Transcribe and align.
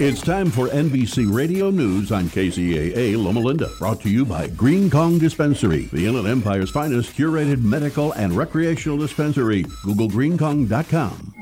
It's 0.00 0.22
time 0.22 0.50
for 0.50 0.68
NBC 0.68 1.30
Radio 1.30 1.68
News 1.68 2.10
on 2.10 2.30
KCAA 2.30 3.22
Loma 3.22 3.40
Linda. 3.40 3.68
Brought 3.78 4.00
to 4.00 4.08
you 4.08 4.24
by 4.24 4.46
Green 4.46 4.88
Kong 4.88 5.18
Dispensary, 5.18 5.90
the 5.92 6.06
Inland 6.06 6.26
Empire's 6.26 6.70
finest 6.70 7.14
curated 7.14 7.62
medical 7.62 8.12
and 8.12 8.32
recreational 8.32 8.96
dispensary. 8.96 9.66
Google 9.84 10.08
greenkong.com. 10.08 11.39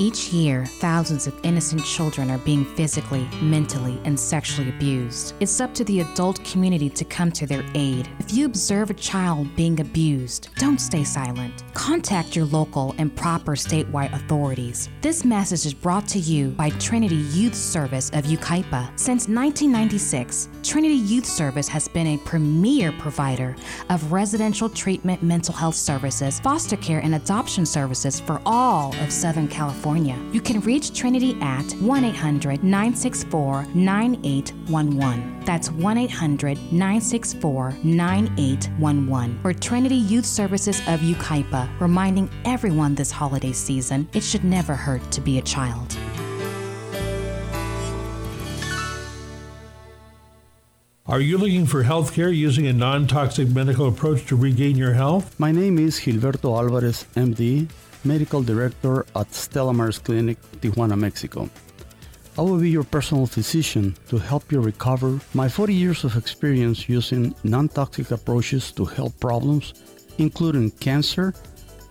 Each 0.00 0.32
year, 0.32 0.64
thousands 0.64 1.26
of 1.26 1.34
innocent 1.42 1.84
children 1.84 2.30
are 2.30 2.38
being 2.38 2.64
physically, 2.76 3.28
mentally, 3.42 4.00
and 4.04 4.18
sexually 4.18 4.68
abused. 4.68 5.34
It's 5.40 5.60
up 5.60 5.74
to 5.74 5.82
the 5.82 6.02
adult 6.02 6.44
community 6.44 6.88
to 6.88 7.04
come 7.04 7.32
to 7.32 7.48
their 7.48 7.64
aid. 7.74 8.08
If 8.20 8.32
you 8.32 8.46
observe 8.46 8.90
a 8.90 8.94
child 8.94 9.56
being 9.56 9.80
abused, 9.80 10.50
don't 10.56 10.80
stay 10.80 11.02
silent. 11.02 11.64
Contact 11.74 12.36
your 12.36 12.44
local 12.44 12.94
and 12.98 13.14
proper 13.16 13.56
statewide 13.56 14.12
authorities. 14.14 14.88
This 15.00 15.24
message 15.24 15.66
is 15.66 15.74
brought 15.74 16.06
to 16.08 16.20
you 16.20 16.50
by 16.50 16.70
Trinity 16.70 17.16
Youth 17.16 17.56
Service 17.56 18.08
of 18.10 18.24
Yucaipa. 18.24 18.96
Since 18.96 19.26
1996, 19.26 20.48
Trinity 20.62 20.94
Youth 20.94 21.26
Service 21.26 21.66
has 21.66 21.88
been 21.88 22.06
a 22.06 22.18
premier 22.18 22.92
provider 23.00 23.56
of 23.90 24.12
residential 24.12 24.68
treatment 24.68 25.24
mental 25.24 25.54
health 25.54 25.74
services, 25.74 26.38
foster 26.38 26.76
care, 26.76 27.00
and 27.00 27.16
adoption 27.16 27.66
services 27.66 28.20
for 28.20 28.40
all 28.46 28.94
of 29.00 29.12
Southern 29.12 29.48
California. 29.48 29.87
You 29.96 30.40
can 30.42 30.60
reach 30.60 30.92
Trinity 30.92 31.36
at 31.40 31.72
1 31.72 32.04
800 32.04 32.62
964 32.62 33.66
9811. 33.74 35.40
That's 35.44 35.70
1 35.70 35.98
800 35.98 36.58
964 36.72 37.74
9811. 37.82 39.40
Or 39.44 39.52
Trinity 39.54 39.94
Youth 39.94 40.26
Services 40.26 40.80
of 40.80 41.00
Yucaipa, 41.00 41.68
reminding 41.80 42.28
everyone 42.44 42.94
this 42.94 43.10
holiday 43.10 43.52
season 43.52 44.06
it 44.12 44.22
should 44.22 44.44
never 44.44 44.74
hurt 44.74 45.10
to 45.10 45.22
be 45.22 45.38
a 45.38 45.42
child. 45.42 45.96
Are 51.06 51.22
you 51.22 51.38
looking 51.38 51.64
for 51.64 51.84
health 51.84 52.12
care 52.12 52.30
using 52.30 52.66
a 52.66 52.74
non 52.74 53.06
toxic 53.06 53.48
medical 53.48 53.88
approach 53.88 54.26
to 54.26 54.36
regain 54.36 54.76
your 54.76 54.92
health? 54.92 55.40
My 55.40 55.50
name 55.50 55.78
is 55.78 56.00
Gilberto 56.00 56.54
Alvarez, 56.54 57.06
MD, 57.16 57.68
Medical 58.04 58.42
Director 58.42 59.06
at 59.14 59.34
Stella 59.34 59.72
Maris 59.72 59.98
Clinic, 59.98 60.38
Tijuana, 60.60 60.98
Mexico. 60.98 61.48
I 62.38 62.42
will 62.42 62.58
be 62.58 62.70
your 62.70 62.84
personal 62.84 63.26
physician 63.26 63.96
to 64.08 64.16
help 64.16 64.52
you 64.52 64.60
recover. 64.60 65.20
My 65.34 65.48
40 65.48 65.74
years 65.74 66.04
of 66.04 66.16
experience 66.16 66.88
using 66.88 67.34
non 67.42 67.68
toxic 67.68 68.12
approaches 68.12 68.70
to 68.72 68.84
health 68.84 69.18
problems, 69.18 69.74
including 70.18 70.70
cancer, 70.70 71.34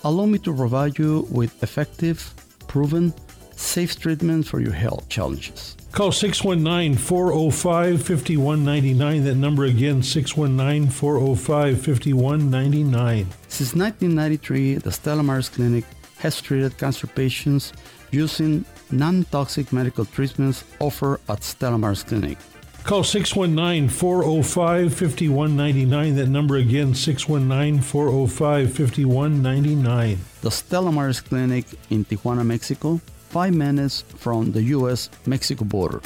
allow 0.06 0.26
me 0.26 0.40
to 0.40 0.56
provide 0.56 0.98
you 0.98 1.28
with 1.30 1.62
effective, 1.64 2.34
proven, 2.68 3.14
safe 3.58 4.00
treatment 4.00 4.48
for 4.48 4.62
your 4.62 4.72
health 4.72 5.10
challenges. 5.10 5.76
Call 5.92 6.12
619 6.12 6.96
405 6.96 8.02
5199. 8.04 9.24
That 9.24 9.36
number 9.36 9.66
again, 9.66 10.04
619 10.04 10.90
405 10.92 11.82
5199. 11.82 13.28
Since 13.48 13.76
1993, 13.76 14.76
the 14.76 14.92
Stella 14.92 15.24
Maris 15.24 15.50
Clinic 15.50 15.86
has 16.20 16.42
treated 16.42 16.78
cancer 16.78 17.08
patients 17.08 17.74
using 18.12 18.66
non 18.92 19.24
toxic 19.26 19.72
medical 19.74 20.06
treatments 20.06 20.64
offered 20.80 21.20
at 21.30 21.44
Stella 21.44 21.78
Maris 21.78 22.04
Clinic. 22.04 22.38
Call 22.84 23.04
619 23.04 23.90
405 23.90 24.94
5199. 24.94 26.16
That 26.16 26.28
number 26.28 26.56
again, 26.56 26.96
619 26.96 27.82
405 27.82 28.74
5199. 28.74 30.18
The 30.42 30.52
Stella 30.52 30.92
Maris 30.92 31.20
Clinic 31.20 31.66
in 31.90 32.06
Tijuana, 32.06 32.46
Mexico, 32.46 33.02
five 33.28 33.54
minutes 33.54 34.04
from 34.16 34.54
the 34.54 34.64
U.S. 34.78 35.10
Mexico 35.26 35.66
border. 35.66 36.00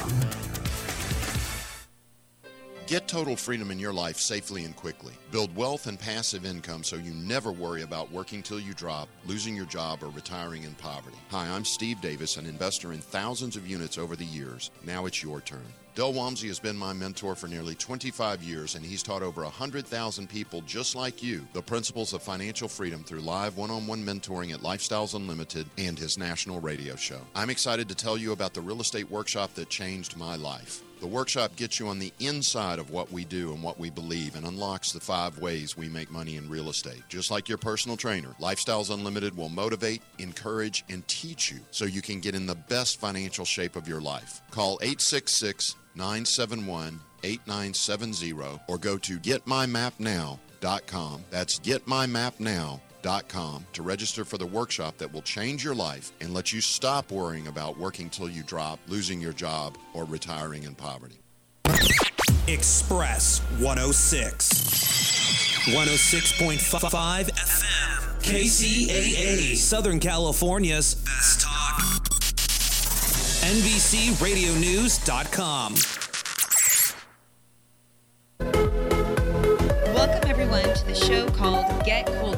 Get 2.92 3.08
total 3.08 3.38
freedom 3.38 3.72
in 3.72 3.80
your 3.80 3.94
life 3.94 4.18
safely 4.18 4.66
and 4.66 4.76
quickly. 4.76 5.14
Build 5.32 5.56
wealth 5.56 5.88
and 5.88 5.98
passive 5.98 6.46
income 6.46 6.84
so 6.84 6.98
you 6.98 7.12
never 7.12 7.54
worry 7.54 7.84
about 7.84 8.12
working 8.12 8.44
till 8.44 8.60
you 8.60 8.74
drop, 8.74 9.08
losing 9.26 9.56
your 9.56 9.66
job, 9.66 10.04
or 10.04 10.10
retiring 10.10 10.64
in 10.64 10.74
poverty. 10.74 11.16
Hi, 11.30 11.48
I'm 11.48 11.64
Steve 11.64 12.02
Davis, 12.02 12.36
an 12.36 12.46
investor 12.46 12.92
in 12.92 13.00
thousands 13.00 13.56
of 13.56 13.66
units 13.66 13.98
over 13.98 14.18
the 14.18 14.26
years. 14.26 14.72
Now 14.86 15.06
it's 15.06 15.24
your 15.24 15.40
turn. 15.40 15.64
Del 15.96 16.12
Walmsley 16.12 16.50
has 16.50 16.60
been 16.60 16.76
my 16.76 16.92
mentor 16.92 17.34
for 17.34 17.48
nearly 17.48 17.76
25 17.76 18.44
years, 18.44 18.76
and 18.76 18.86
he's 18.86 19.04
taught 19.04 19.24
over 19.24 19.44
100,000 19.44 20.28
people 20.28 20.60
just 20.64 20.94
like 20.94 21.24
you 21.24 21.48
the 21.54 21.62
principles 21.62 22.12
of 22.12 22.22
financial 22.22 22.68
freedom 22.68 23.06
through 23.06 23.22
live 23.22 23.56
one 23.56 23.72
on 23.72 23.88
one 23.88 24.04
mentoring 24.04 24.54
at 24.54 24.64
Lifestyles 24.64 25.16
Unlimited 25.16 25.66
and 25.78 25.98
his 25.98 26.18
national 26.18 26.60
radio 26.60 26.98
show. 26.98 27.22
I'm 27.36 27.50
excited 27.50 27.88
to 27.88 27.96
tell 27.96 28.18
you 28.18 28.34
about 28.34 28.54
the 28.54 28.60
real 28.60 28.82
estate 28.82 29.10
workshop 29.10 29.54
that 29.54 29.70
changed 29.70 30.18
my 30.18 30.36
life. 30.36 30.84
The 31.02 31.08
workshop 31.08 31.56
gets 31.56 31.80
you 31.80 31.88
on 31.88 31.98
the 31.98 32.14
inside 32.20 32.78
of 32.78 32.92
what 32.92 33.12
we 33.12 33.26
do 33.26 33.54
and 33.54 33.64
what 33.64 33.80
we 33.80 33.90
believe 33.90 34.36
and 34.36 34.46
unlocks 34.46 34.92
the 34.92 35.00
five 35.00 35.40
ways 35.40 35.76
we 35.76 35.90
make 35.90 36.12
money 36.12 36.36
in 36.36 36.48
real 36.48 36.70
estate. 36.70 37.02
Just 37.10 37.32
like 37.32 37.50
your 37.50 37.58
personal 37.58 37.98
trainer, 37.98 38.36
Lifestyles 38.40 38.94
Unlimited 38.94 39.36
will 39.36 39.50
motivate, 39.50 40.04
encourage, 40.20 40.84
and 40.90 41.08
teach 41.08 41.52
you 41.52 41.58
so 41.72 41.86
you 41.86 42.04
can 42.04 42.20
get 42.20 42.36
in 42.36 42.46
the 42.46 42.54
best 42.54 43.00
financial 43.00 43.46
shape 43.46 43.76
of 43.76 43.88
your 43.88 44.00
life. 44.00 44.44
Call 44.52 44.78
866 44.84 45.74
971 45.96 47.00
8970 47.24 48.60
or 48.68 48.78
go 48.78 49.00
to 49.00 49.18
getmymapnow.com. 49.18 51.26
That's 51.32 51.60
getmymapnow.com 51.60 52.80
to 53.02 53.82
register 53.82 54.24
for 54.26 54.38
the 54.38 54.46
workshop 54.46 54.98
that 54.98 55.12
will 55.12 55.22
change 55.22 55.64
your 55.64 55.76
life 55.76 56.12
and 56.22 56.34
let 56.34 56.54
you 56.54 56.62
stop 56.62 57.12
worrying 57.12 57.48
about 57.48 57.78
working 57.78 58.10
till 58.10 58.30
you 58.30 58.44
drop, 58.44 58.80
losing 58.88 59.20
your 59.20 59.34
job, 59.34 59.78
or 59.94 60.06
retiring 60.06 60.64
in 60.64 60.76
poverty. 60.76 61.18
Express 62.48 63.40
106. 63.60 64.54
106.5 65.66 67.32
FM. 67.32 68.22
KCAA. 68.22 69.56
Southern 69.56 70.00
California's 70.00 70.96
best 70.96 71.42
talk. 71.42 71.80
NBCRadioNews.com. 73.42 76.01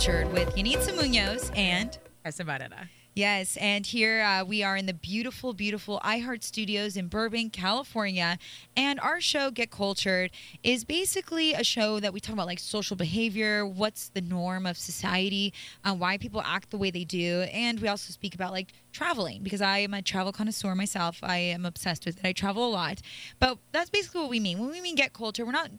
Cultured 0.03 0.33
with 0.33 0.53
Yenitza 0.57 0.93
Munoz 0.97 1.49
and 1.55 1.97
Esa 2.25 2.43
Barrera. 2.43 2.89
Yes, 3.15 3.55
and 3.55 3.85
here 3.85 4.21
uh, 4.21 4.43
we 4.43 4.61
are 4.61 4.75
in 4.75 4.85
the 4.85 4.93
beautiful, 4.93 5.53
beautiful 5.53 6.01
iHeart 6.03 6.43
Studios 6.43 6.97
in 6.97 7.07
Burbank, 7.07 7.53
California. 7.53 8.37
And 8.75 8.99
our 8.99 9.21
show, 9.21 9.49
Get 9.49 9.71
Cultured, 9.71 10.31
is 10.61 10.83
basically 10.83 11.53
a 11.53 11.63
show 11.63 12.01
that 12.01 12.11
we 12.11 12.19
talk 12.19 12.33
about 12.33 12.47
like 12.47 12.59
social 12.59 12.97
behavior, 12.97 13.65
what's 13.65 14.09
the 14.09 14.19
norm 14.19 14.65
of 14.65 14.77
society, 14.77 15.53
uh, 15.85 15.93
why 15.93 16.17
people 16.17 16.41
act 16.41 16.71
the 16.71 16.77
way 16.77 16.91
they 16.91 17.05
do. 17.05 17.45
And 17.53 17.79
we 17.79 17.87
also 17.87 18.11
speak 18.11 18.35
about 18.35 18.51
like 18.51 18.73
traveling 18.91 19.41
because 19.41 19.61
I 19.61 19.77
am 19.77 19.93
a 19.93 20.01
travel 20.01 20.33
connoisseur 20.33 20.75
myself. 20.75 21.19
I 21.23 21.37
am 21.37 21.65
obsessed 21.65 22.05
with 22.05 22.17
it. 22.19 22.27
I 22.27 22.33
travel 22.33 22.67
a 22.67 22.71
lot. 22.71 22.99
But 23.39 23.57
that's 23.71 23.89
basically 23.89 24.19
what 24.19 24.31
we 24.31 24.41
mean. 24.41 24.59
When 24.59 24.69
we 24.69 24.81
mean 24.81 24.95
Get 24.95 25.13
Cultured, 25.13 25.45
we're 25.45 25.53
not 25.53 25.69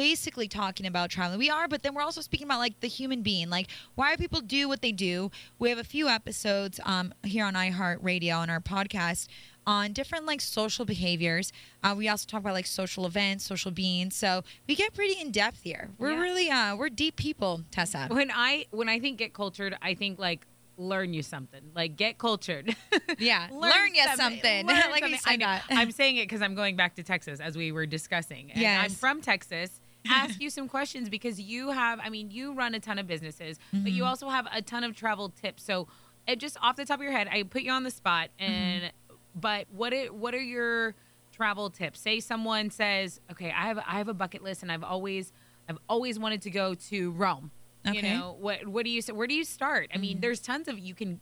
basically 0.00 0.48
talking 0.48 0.86
about 0.86 1.10
traveling. 1.10 1.38
We 1.38 1.50
are, 1.50 1.68
but 1.68 1.82
then 1.82 1.92
we're 1.94 2.00
also 2.00 2.22
speaking 2.22 2.46
about 2.46 2.58
like 2.58 2.80
the 2.80 2.88
human 2.88 3.20
being, 3.20 3.50
like 3.50 3.66
why 3.96 4.16
people 4.16 4.40
do 4.40 4.66
what 4.66 4.80
they 4.80 4.92
do. 4.92 5.30
We 5.58 5.68
have 5.68 5.76
a 5.78 5.84
few 5.84 6.08
episodes 6.08 6.80
um, 6.86 7.12
here 7.22 7.44
on 7.44 7.52
iHeartRadio 7.52 8.34
on 8.38 8.48
our 8.48 8.60
podcast 8.60 9.28
on 9.66 9.92
different 9.92 10.24
like 10.24 10.40
social 10.40 10.86
behaviors. 10.86 11.52
Uh, 11.84 11.94
we 11.94 12.08
also 12.08 12.26
talk 12.26 12.40
about 12.40 12.54
like 12.54 12.66
social 12.66 13.04
events, 13.04 13.44
social 13.44 13.70
beings. 13.70 14.16
So 14.16 14.42
we 14.66 14.74
get 14.74 14.94
pretty 14.94 15.20
in 15.20 15.32
depth 15.32 15.60
here. 15.64 15.90
We're 15.98 16.12
Yeah. 16.12 16.22
really 16.22 16.50
uh, 16.50 16.76
we're 16.76 16.88
deep 16.88 17.16
people, 17.16 17.64
Tessa. 17.70 18.06
When 18.10 18.30
I 18.34 18.64
when 18.70 18.88
I 18.88 19.00
think 19.00 19.18
get 19.18 19.34
cultured, 19.34 19.76
I 19.82 19.92
think 19.92 20.18
like 20.18 20.46
learn 20.78 21.12
you 21.12 21.22
something. 21.22 21.60
Like 21.74 21.96
get 21.96 22.16
cultured. 22.16 22.74
Yeah, 23.18 23.48
learn 23.52 23.94
ya 23.94 24.14
something. 24.14 24.66
Learn 24.66 24.90
Like 24.92 25.06
you 25.06 25.18
something. 25.18 25.42
I. 25.42 25.60
I'm 25.68 25.90
saying 25.90 26.16
it 26.16 26.22
because 26.22 26.40
I'm 26.40 26.54
going 26.54 26.74
back 26.76 26.94
to 26.94 27.02
Texas 27.02 27.38
as 27.38 27.54
we 27.54 27.70
were 27.70 27.84
discussing. 27.84 28.50
And 28.52 28.64
I'm 28.82 28.90
from 28.92 29.20
Texas. 29.20 29.82
Ask 30.08 30.40
you 30.40 30.48
some 30.50 30.68
questions 30.68 31.08
because 31.08 31.40
you 31.40 31.70
have. 31.70 32.00
I 32.02 32.08
mean, 32.08 32.30
you 32.30 32.52
run 32.54 32.74
a 32.74 32.80
ton 32.80 32.98
of 32.98 33.06
businesses, 33.06 33.58
but 33.72 33.92
you 33.92 34.02
Mhm. 34.04 34.06
also 34.08 34.28
have 34.30 34.46
a 34.52 34.62
ton 34.62 34.82
of 34.84 34.96
travel 34.96 35.28
tips. 35.28 35.62
So, 35.62 35.88
it 36.26 36.38
just 36.38 36.56
off 36.62 36.76
the 36.76 36.84
top 36.84 36.98
of 37.00 37.02
your 37.02 37.12
head, 37.12 37.28
I 37.30 37.42
put 37.42 37.62
you 37.62 37.70
on 37.72 37.82
the 37.84 37.90
spot. 37.90 38.30
Mm-hmm. 38.40 38.52
And 38.52 38.92
but 39.34 39.66
what 39.70 39.92
are, 39.92 40.06
what 40.06 40.34
are 40.34 40.40
your 40.42 40.94
travel 41.32 41.70
tips? 41.70 42.00
Say 42.00 42.20
someone 42.20 42.70
says, 42.70 43.20
"Okay, 43.30 43.50
I 43.50 43.66
have 43.68 43.78
I 43.78 43.98
have 43.98 44.08
a 44.08 44.14
bucket 44.14 44.42
list, 44.42 44.62
and 44.62 44.70
I've 44.72 44.84
always 44.84 45.32
I've 45.68 45.78
always 45.88 46.18
wanted 46.18 46.42
to 46.42 46.50
go 46.50 46.74
to 46.74 47.10
Rome." 47.12 47.50
Okay. 47.86 47.96
You 47.96 48.02
know, 48.18 48.36
what 48.38 48.66
what 48.66 48.84
do 48.84 48.90
you 48.90 49.00
say? 49.02 49.12
where 49.12 49.26
do 49.26 49.34
you 49.34 49.44
start? 49.44 49.90
I 49.94 49.98
mean, 49.98 50.20
there's 50.20 50.40
tons 50.40 50.68
of 50.68 50.78
you 50.78 50.94
can 50.94 51.20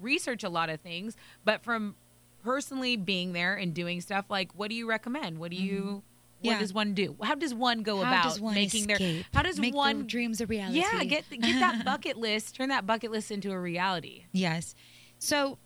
research 0.00 0.44
a 0.44 0.48
lot 0.48 0.68
of 0.70 0.80
things, 0.80 1.16
but 1.44 1.62
from 1.62 1.96
personally 2.42 2.96
being 2.96 3.32
there 3.32 3.54
and 3.56 3.74
doing 3.74 4.00
stuff, 4.00 4.26
like 4.28 4.52
what 4.54 4.70
do 4.70 4.76
you 4.76 4.88
recommend? 4.88 5.38
What 5.38 5.50
do 5.50 5.56
you 5.56 6.02
what 6.40 6.52
Yeah. 6.52 6.58
does 6.58 6.72
one 6.74 6.94
do? 6.94 7.16
How 7.22 7.34
does 7.34 7.54
one 7.54 7.82
go 7.82 8.02
How 8.02 8.08
about 8.12 8.38
one 8.40 8.54
making 8.54 8.86
their 8.86 8.98
how 9.34 9.42
does 9.42 9.60
one 9.60 10.06
dreams 10.06 10.40
a 10.40 10.46
reality? 10.46 10.80
Yeah, 10.80 11.02
get 11.04 11.28
get 11.30 11.40
that 11.60 11.84
bucket 11.84 12.16
list, 12.18 12.56
turn 12.56 12.68
that 12.68 12.86
bucket 12.86 13.10
list 13.10 13.30
into 13.30 13.50
a 13.52 13.58
reality. 13.58 14.24
Yes. 14.32 14.74
So, 15.18 15.58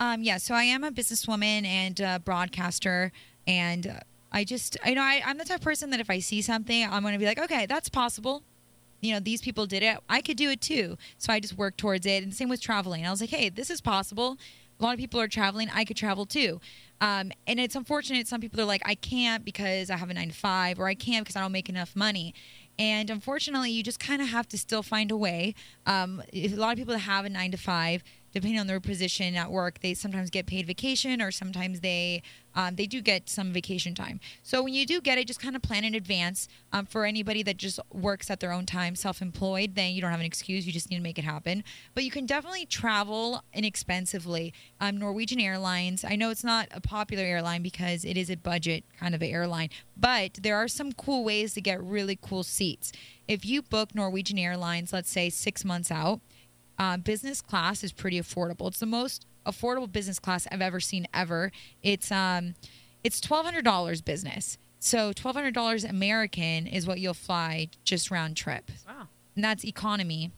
um, 0.00 0.22
yeah. 0.22 0.36
So 0.38 0.54
I 0.54 0.64
am 0.64 0.84
a 0.84 0.90
businesswoman 0.90 1.64
and 1.66 1.98
a 2.00 2.18
broadcaster, 2.24 3.12
and 3.46 4.00
I 4.32 4.44
just, 4.44 4.76
I 4.84 4.94
know, 4.94 5.02
I, 5.02 5.22
I'm 5.24 5.38
the 5.38 5.44
type 5.44 5.58
of 5.58 5.64
person 5.64 5.90
that 5.90 6.00
if 6.00 6.10
I 6.10 6.18
see 6.18 6.42
something, 6.42 6.84
I'm 6.84 7.02
going 7.02 7.14
to 7.14 7.18
be 7.18 7.24
like, 7.26 7.38
okay, 7.38 7.66
that's 7.66 7.88
possible. 7.88 8.42
You 9.00 9.14
know, 9.14 9.20
these 9.20 9.40
people 9.40 9.66
did 9.66 9.82
it. 9.82 9.98
I 10.08 10.20
could 10.20 10.36
do 10.36 10.50
it 10.50 10.60
too. 10.60 10.96
So 11.18 11.32
I 11.32 11.40
just 11.40 11.56
work 11.56 11.76
towards 11.76 12.06
it. 12.06 12.22
And 12.22 12.34
same 12.34 12.48
with 12.48 12.60
traveling. 12.60 13.06
I 13.06 13.10
was 13.10 13.20
like, 13.20 13.30
hey, 13.30 13.48
this 13.48 13.70
is 13.70 13.80
possible. 13.80 14.36
A 14.78 14.82
lot 14.84 14.92
of 14.94 14.98
people 14.98 15.20
are 15.20 15.28
traveling. 15.28 15.70
I 15.72 15.84
could 15.84 15.96
travel 15.96 16.26
too. 16.26 16.60
Um, 17.00 17.32
and 17.46 17.60
it's 17.60 17.76
unfortunate. 17.76 18.26
Some 18.26 18.40
people 18.40 18.60
are 18.60 18.64
like, 18.64 18.82
I 18.84 18.94
can't 18.94 19.44
because 19.44 19.90
I 19.90 19.96
have 19.96 20.10
a 20.10 20.14
nine 20.14 20.28
to 20.28 20.34
five, 20.34 20.78
or 20.78 20.86
I 20.86 20.94
can't 20.94 21.24
because 21.24 21.36
I 21.36 21.40
don't 21.40 21.52
make 21.52 21.68
enough 21.68 21.94
money. 21.94 22.34
And 22.78 23.08
unfortunately, 23.10 23.70
you 23.70 23.82
just 23.82 24.00
kind 24.00 24.20
of 24.20 24.28
have 24.28 24.48
to 24.48 24.58
still 24.58 24.82
find 24.82 25.10
a 25.10 25.16
way. 25.16 25.54
Um, 25.86 26.22
a 26.32 26.48
lot 26.48 26.72
of 26.72 26.78
people 26.78 26.92
that 26.94 27.00
have 27.00 27.24
a 27.24 27.30
nine 27.30 27.50
to 27.52 27.56
five, 27.56 28.02
depending 28.36 28.60
on 28.60 28.66
their 28.66 28.80
position 28.80 29.34
at 29.34 29.50
work, 29.50 29.80
they 29.80 29.94
sometimes 29.94 30.28
get 30.28 30.44
paid 30.44 30.66
vacation, 30.66 31.22
or 31.22 31.30
sometimes 31.30 31.80
they 31.80 32.22
um, 32.54 32.74
they 32.76 32.84
do 32.84 33.00
get 33.00 33.30
some 33.30 33.50
vacation 33.50 33.94
time. 33.94 34.20
So 34.42 34.62
when 34.62 34.74
you 34.74 34.84
do 34.84 35.00
get 35.00 35.16
it, 35.16 35.26
just 35.26 35.40
kind 35.40 35.56
of 35.56 35.62
plan 35.62 35.84
in 35.84 35.94
advance. 35.94 36.46
Um, 36.70 36.84
for 36.84 37.06
anybody 37.06 37.42
that 37.44 37.56
just 37.56 37.80
works 37.94 38.30
at 38.30 38.40
their 38.40 38.52
own 38.52 38.66
time, 38.66 38.94
self-employed, 38.94 39.74
then 39.74 39.92
you 39.92 40.02
don't 40.02 40.10
have 40.10 40.20
an 40.20 40.26
excuse. 40.26 40.66
You 40.66 40.72
just 40.74 40.90
need 40.90 40.98
to 40.98 41.02
make 41.02 41.18
it 41.18 41.24
happen. 41.24 41.64
But 41.94 42.04
you 42.04 42.10
can 42.10 42.26
definitely 42.26 42.66
travel 42.66 43.42
inexpensively. 43.54 44.52
Um, 44.80 44.98
Norwegian 44.98 45.40
Airlines. 45.40 46.04
I 46.04 46.16
know 46.16 46.28
it's 46.28 46.44
not 46.44 46.68
a 46.72 46.80
popular 46.82 47.24
airline 47.24 47.62
because 47.62 48.04
it 48.04 48.18
is 48.18 48.28
a 48.28 48.36
budget 48.36 48.84
kind 49.00 49.14
of 49.14 49.22
airline, 49.22 49.70
but 49.96 50.34
there 50.42 50.56
are 50.56 50.68
some 50.68 50.92
cool 50.92 51.24
ways 51.24 51.54
to 51.54 51.62
get 51.62 51.82
really 51.82 52.18
cool 52.20 52.42
seats. 52.42 52.92
If 53.26 53.46
you 53.46 53.62
book 53.62 53.94
Norwegian 53.94 54.38
Airlines, 54.38 54.92
let's 54.92 55.10
say 55.10 55.30
six 55.30 55.64
months 55.64 55.90
out, 55.90 56.20
uh, 56.78 56.96
business 56.96 57.40
class 57.40 57.82
is 57.84 57.92
pretty 57.92 58.20
affordable. 58.20 58.68
It's 58.68 58.80
the 58.80 58.86
most 58.86 59.26
affordable 59.46 59.90
business 59.90 60.18
class 60.18 60.46
I've 60.50 60.60
ever 60.60 60.80
seen 60.80 61.06
ever. 61.14 61.52
It's 61.82 62.10
um, 62.10 62.54
it's 63.04 63.20
twelve 63.20 63.44
hundred 63.44 63.64
dollars 63.64 64.00
business. 64.02 64.58
So 64.78 65.12
twelve 65.12 65.36
hundred 65.36 65.54
dollars 65.54 65.84
American 65.84 66.66
is 66.66 66.86
what 66.86 67.00
you'll 67.00 67.14
fly 67.14 67.68
just 67.84 68.10
round 68.10 68.36
trip. 68.36 68.70
Wow. 68.86 69.08
And 69.34 69.44
that's 69.44 69.64
economy. 69.64 70.32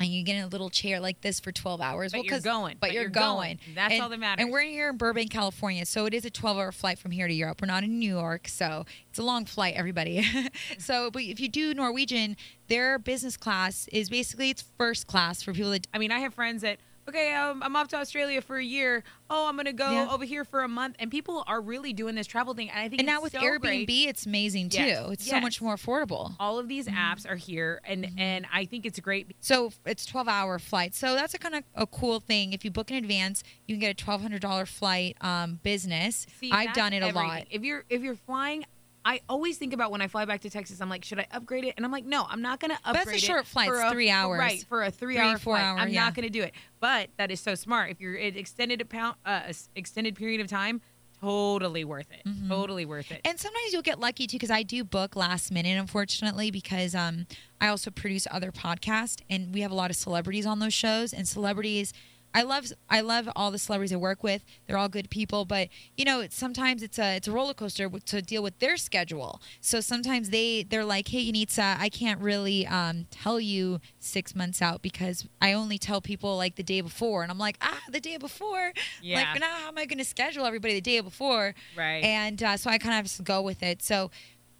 And 0.00 0.08
you 0.08 0.24
get 0.24 0.36
in 0.36 0.42
a 0.44 0.46
little 0.48 0.70
chair 0.70 0.98
like 0.98 1.20
this 1.20 1.38
for 1.40 1.52
12 1.52 1.80
hours. 1.80 2.12
But 2.12 2.18
Well, 2.18 2.24
you're 2.24 2.40
going. 2.40 2.76
But, 2.80 2.88
But 2.88 2.92
you're, 2.94 3.02
you're 3.02 3.10
going. 3.10 3.58
going. 3.58 3.58
That's 3.74 3.92
And- 3.92 4.02
all 4.02 4.08
that 4.08 4.18
matters. 4.18 4.42
And 4.42 4.50
we're 4.52 4.62
here 4.62 4.88
in 4.88 4.96
Burbank, 4.96 5.30
California. 5.30 5.84
So 5.84 6.06
it 6.06 6.14
is 6.14 6.24
a 6.24 6.30
12 6.30 6.56
hour 6.56 6.72
flight 6.72 6.98
from 6.98 7.10
here 7.10 7.28
to 7.28 7.34
Europe. 7.34 7.60
We're 7.60 7.66
not 7.66 7.84
in 7.84 7.98
New 7.98 8.16
York. 8.16 8.48
So 8.48 8.86
it's 9.10 9.18
a 9.18 9.22
long 9.22 9.44
flight, 9.44 9.74
everybody. 9.76 10.26
so, 10.78 11.10
but 11.10 11.22
if 11.22 11.38
you 11.38 11.48
do 11.48 11.74
Norwegian, 11.74 12.36
their 12.68 12.98
business 12.98 13.36
class 13.36 13.88
is 13.92 14.08
basically 14.08 14.48
it's 14.50 14.64
first 14.78 15.06
class 15.06 15.42
for 15.42 15.52
people 15.52 15.70
that. 15.72 15.86
I 15.92 15.98
mean, 15.98 16.10
I 16.12 16.20
have 16.20 16.32
friends 16.34 16.62
that 16.62 16.78
okay, 17.10 17.34
um, 17.34 17.62
I'm 17.62 17.76
off 17.76 17.88
to 17.88 17.96
Australia 17.96 18.40
for 18.40 18.56
a 18.56 18.64
year. 18.64 19.02
Oh, 19.28 19.48
I'm 19.48 19.56
gonna 19.56 19.72
go 19.72 19.90
Yeah. 19.90 20.08
over 20.10 20.24
here 20.24 20.44
for 20.44 20.62
a 20.62 20.68
month, 20.68 20.96
and 20.98 21.10
people 21.10 21.44
are 21.46 21.60
really 21.60 21.92
doing 21.92 22.14
this 22.14 22.26
travel 22.26 22.54
thing. 22.54 22.70
And 22.70 22.78
I 22.80 22.88
think 22.88 23.00
And 23.00 23.06
now 23.06 23.20
with 23.20 23.32
so 23.32 23.40
Airbnb, 23.40 23.60
great. 23.86 23.88
it's 24.08 24.26
amazing 24.26 24.70
too. 24.70 24.78
Yes, 24.78 25.10
It's 25.12 25.26
so 25.28 25.40
much 25.40 25.60
more 25.60 25.76
affordable. 25.76 26.34
All 26.40 26.58
of 26.58 26.68
these 26.68 26.86
apps 26.88 27.28
are 27.28 27.36
here, 27.36 27.80
and 27.84 28.10
and 28.16 28.46
I 28.52 28.64
think 28.64 28.86
it's 28.86 28.98
great. 29.00 29.36
So 29.40 29.72
it's 29.84 30.06
12 30.06 30.28
hour 30.28 30.58
flight. 30.58 30.94
So 30.94 31.14
that's 31.14 31.34
a 31.34 31.38
kind 31.38 31.54
of 31.56 31.64
a 31.74 31.86
cool 31.86 32.20
thing. 32.20 32.52
If 32.52 32.64
you 32.64 32.70
book 32.70 32.90
in 32.90 32.96
advance, 32.96 33.42
you 33.66 33.74
can 33.74 33.80
get 33.80 34.00
a 34.00 34.04
$1,200 34.04 34.66
flight 34.68 35.16
um, 35.20 35.60
business. 35.62 36.26
See, 36.40 36.50
I've 36.50 36.72
done 36.74 36.92
it 36.92 37.02
a 37.02 37.06
everything. 37.06 37.28
lot. 37.28 37.46
If 37.50 37.62
you're 37.62 37.84
if 37.90 38.02
you're 38.02 38.16
flying. 38.16 38.64
I 39.04 39.20
always 39.28 39.56
think 39.56 39.72
about 39.72 39.90
when 39.90 40.02
I 40.02 40.08
fly 40.08 40.24
back 40.26 40.42
to 40.42 40.50
Texas. 40.50 40.80
I'm 40.80 40.90
like, 40.90 41.04
should 41.04 41.18
I 41.18 41.26
upgrade 41.32 41.64
it? 41.64 41.74
And 41.76 41.86
I'm 41.86 41.92
like, 41.92 42.04
no, 42.04 42.26
I'm 42.28 42.42
not 42.42 42.60
going 42.60 42.70
to 42.70 42.76
upgrade. 42.84 42.96
that's 43.06 43.10
a 43.10 43.14
it. 43.14 43.20
short 43.22 43.46
flight. 43.46 43.70
It's 43.70 43.80
a- 43.80 43.90
three 43.90 44.10
hours. 44.10 44.38
Right, 44.38 44.64
for 44.68 44.82
a 44.82 44.90
Three, 44.90 45.16
three-hour 45.16 45.38
four 45.38 45.56
flight. 45.56 45.64
hour, 45.64 45.78
I'm 45.78 45.88
yeah. 45.88 46.04
not 46.04 46.14
going 46.14 46.26
to 46.26 46.32
do 46.32 46.42
it. 46.42 46.52
But 46.80 47.08
that 47.16 47.30
is 47.30 47.40
so 47.40 47.54
smart. 47.54 47.90
If 47.90 48.00
you're 48.00 48.14
an 48.16 48.36
extended 48.36 48.86
amount, 48.90 49.16
uh, 49.24 49.52
extended 49.74 50.16
period 50.16 50.40
of 50.42 50.48
time, 50.48 50.80
totally 51.20 51.84
worth 51.84 52.08
it. 52.12 52.22
Totally 52.48 52.84
worth 52.86 53.10
it. 53.12 53.20
And 53.24 53.38
sometimes 53.38 53.72
you'll 53.72 53.82
get 53.82 54.00
lucky 54.00 54.26
too, 54.26 54.36
because 54.36 54.50
I 54.50 54.62
do 54.62 54.84
book 54.84 55.16
last 55.16 55.50
minute, 55.52 55.78
unfortunately, 55.78 56.50
because 56.50 56.94
um, 56.94 57.26
I 57.60 57.68
also 57.68 57.90
produce 57.90 58.26
other 58.30 58.50
podcasts, 58.52 59.20
and 59.28 59.52
we 59.52 59.60
have 59.60 59.70
a 59.70 59.74
lot 59.74 59.90
of 59.90 59.96
celebrities 59.96 60.46
on 60.46 60.58
those 60.60 60.74
shows. 60.74 61.12
And 61.12 61.28
celebrities, 61.28 61.92
I 62.32 62.42
love, 62.42 62.66
I 62.88 63.00
love 63.00 63.28
all 63.34 63.50
the 63.50 63.58
celebrities 63.58 63.92
I 63.92 63.96
work 63.96 64.22
with. 64.22 64.44
They're 64.66 64.76
all 64.78 64.88
good 64.88 65.10
people, 65.10 65.44
but 65.44 65.68
you 65.96 66.04
know, 66.04 66.20
it's, 66.20 66.36
sometimes 66.36 66.82
it's 66.82 66.98
a, 66.98 67.16
it's 67.16 67.26
a 67.28 67.32
roller 67.32 67.54
coaster 67.54 67.88
to 67.88 68.22
deal 68.22 68.42
with 68.42 68.58
their 68.60 68.76
schedule. 68.76 69.40
So 69.60 69.80
sometimes 69.80 70.30
they, 70.30 70.62
they're 70.62 70.84
like, 70.84 71.08
hey, 71.08 71.30
Yenitza, 71.30 71.76
I 71.78 71.88
can't 71.88 72.20
really 72.20 72.66
um, 72.66 73.06
tell 73.10 73.40
you 73.40 73.80
six 73.98 74.34
months 74.34 74.62
out 74.62 74.80
because 74.82 75.26
I 75.42 75.52
only 75.52 75.78
tell 75.78 76.00
people 76.00 76.36
like 76.36 76.54
the 76.56 76.62
day 76.62 76.80
before, 76.80 77.22
and 77.22 77.30
I'm 77.32 77.38
like, 77.38 77.56
ah, 77.60 77.80
the 77.90 78.00
day 78.00 78.16
before, 78.16 78.72
Yeah. 79.02 79.16
like, 79.32 79.40
now 79.40 79.50
how 79.62 79.68
am 79.68 79.78
I 79.78 79.86
going 79.86 79.98
to 79.98 80.04
schedule 80.04 80.44
everybody 80.46 80.74
the 80.74 80.80
day 80.80 81.00
before? 81.00 81.54
Right. 81.76 82.04
And 82.04 82.42
uh, 82.42 82.56
so 82.56 82.70
I 82.70 82.78
kind 82.78 82.90
of 82.92 83.06
have 83.06 83.16
to 83.16 83.22
go 83.22 83.42
with 83.42 83.62
it. 83.62 83.82
So 83.82 84.10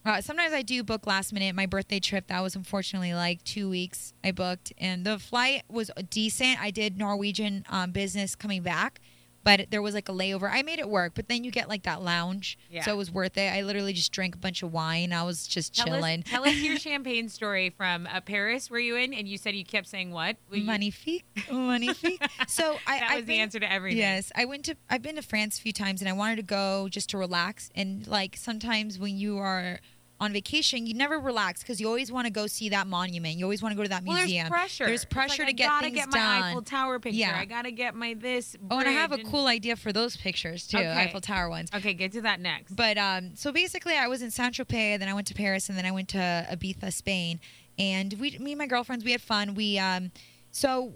uh, 0.05 0.21
sometimes 0.21 0.53
I 0.53 0.63
do 0.63 0.83
book 0.83 1.07
last 1.07 1.33
minute. 1.33 1.55
My 1.55 1.67
birthday 1.67 2.01
trip, 2.01 2.29
that 2.29 2.41
was 2.41 2.57
unfortunately 2.57 3.13
like 3.15 3.43
two 3.45 3.69
weeks 3.69 4.15
I 4.25 4.33
booked. 4.33 4.73
And 4.79 5.05
the 5.05 5.19
flight 5.19 5.63
was 5.69 5.91
decent. 6.09 6.61
I 6.61 6.71
did 6.71 6.97
Norwegian 6.97 7.65
um, 7.69 7.91
business 7.93 8.35
coming 8.35 8.63
back, 8.63 9.01
but 9.43 9.67
there 9.71 9.81
was 9.83 9.95
like 9.95 10.09
a 10.09 10.13
layover. 10.13 10.51
I 10.53 10.63
made 10.63 10.79
it 10.79 10.89
work, 10.89 11.13
but 11.15 11.29
then 11.29 11.45
you 11.45 11.51
get 11.51 11.69
like 11.69 11.85
that 11.85 12.03
lounge. 12.03 12.59
Yeah. 12.71 12.83
So 12.85 12.93
it 12.93 12.97
was 12.97 13.11
worth 13.11 13.37
it. 13.39 13.53
I 13.53 13.63
literally 13.63 13.93
just 13.93 14.13
drank 14.13 14.35
a 14.35 14.39
bunch 14.39 14.63
of 14.63 14.73
wine. 14.73 15.13
I 15.13 15.23
was 15.23 15.47
just 15.47 15.75
Tell 15.75 15.87
chilling. 15.87 16.21
us, 16.23 16.31
tell 16.31 16.45
us 16.45 16.57
your 16.57 16.77
champagne 16.79 17.29
story 17.29 17.71
from 17.71 18.07
uh, 18.07 18.21
Paris. 18.21 18.71
Were 18.71 18.79
you 18.79 18.97
in? 18.97 19.15
And 19.15 19.27
you 19.29 19.39
said 19.39 19.55
you 19.55 19.65
kept 19.65 19.89
saying 19.89 20.11
what? 20.11 20.37
You- 20.53 20.65
Magnifique, 20.65 21.25
magnifique. 21.51 22.23
So 22.49 22.77
I, 22.87 22.99
That 23.01 23.11
I've 23.11 23.17
was 23.17 23.25
the 23.27 23.33
been- 23.35 23.41
answer 23.41 23.61
to 23.61 23.73
everything. 23.73 23.99
Yes, 23.99 24.33
I 24.35 24.45
went 24.45 24.65
to. 24.67 24.77
I've 24.89 25.03
been 25.03 25.17
to 25.17 25.23
France 25.23 25.59
a 25.59 25.63
few 25.63 25.73
times, 25.73 26.01
and 26.03 26.09
I 26.09 26.13
wanted 26.13 26.37
to 26.37 26.43
go 26.43 26.89
just 26.89 27.11
to 27.11 27.19
relax. 27.19 27.71
And 27.75 28.07
like 28.07 28.37
sometimes 28.37 28.99
when 28.99 29.17
you 29.17 29.39
are 29.39 29.81
on 30.21 30.33
vacation, 30.35 30.87
you 30.87 30.93
never 30.93 31.19
relax 31.19 31.61
because 31.63 31.81
you 31.81 31.87
always 31.87 32.13
want 32.13 32.27
to 32.27 32.31
go 32.31 32.47
see 32.47 32.69
that 32.69 32.87
monument. 32.87 33.37
You 33.37 33.47
always 33.47 33.63
want 33.63 33.73
to 33.73 33.77
go 33.77 33.83
to 33.83 33.89
that 33.89 34.05
Well, 34.05 34.19
museum. 34.19 34.45
there's 34.45 34.51
pressure. 34.51 34.87
There's 34.87 35.05
pressure 35.07 35.45
like, 35.45 35.49
to 35.49 35.49
I 35.49 35.53
get 35.53 35.67
gotta 35.69 35.85
things 35.87 35.97
get 35.97 36.09
my 36.11 36.19
done. 36.19 36.43
Eiffel 36.43 36.63
Tower 36.63 36.99
picture. 37.01 37.19
Yeah. 37.19 37.39
I 37.39 37.47
gotta 37.47 37.71
get 37.71 37.95
my 37.95 38.15
this. 38.15 38.55
Oh, 38.71 38.79
and 38.79 38.89
I 38.89 38.93
have 38.93 39.13
a 39.13 39.19
cool 39.19 39.47
idea 39.47 39.77
for 39.77 39.93
those 39.93 40.17
pictures 40.17 40.67
too, 40.67 40.77
Okay. 40.77 40.89
Eiffel 40.91 41.21
Tower 41.23 41.49
ones. 41.49 41.71
Okay, 41.75 41.95
get 41.95 42.13
to 42.13 42.21
that 42.21 42.39
next. 42.41 42.77
But 42.77 42.99
um, 42.99 43.35
so 43.35 43.51
basically, 43.51 43.97
I 43.97 44.09
was 44.09 44.21
in 44.23 44.31
Saint 44.31 44.55
Tropez, 44.55 44.99
then 44.99 45.09
I 45.09 45.15
went 45.15 45.27
to 45.29 45.35
Paris, 45.35 45.69
and 45.71 45.79
then 45.79 45.87
I 45.87 45.91
went 45.91 46.09
to 46.11 46.19
Ibiza, 46.53 46.93
Spain. 46.93 47.41
And 47.79 48.15
we, 48.21 48.37
me 48.39 48.53
and 48.53 48.59
my 48.59 48.67
girlfriends, 48.67 49.05
we 49.05 49.13
had 49.13 49.23
fun. 49.23 49.55
We 49.55 49.79
um, 49.79 50.11
so 50.51 50.93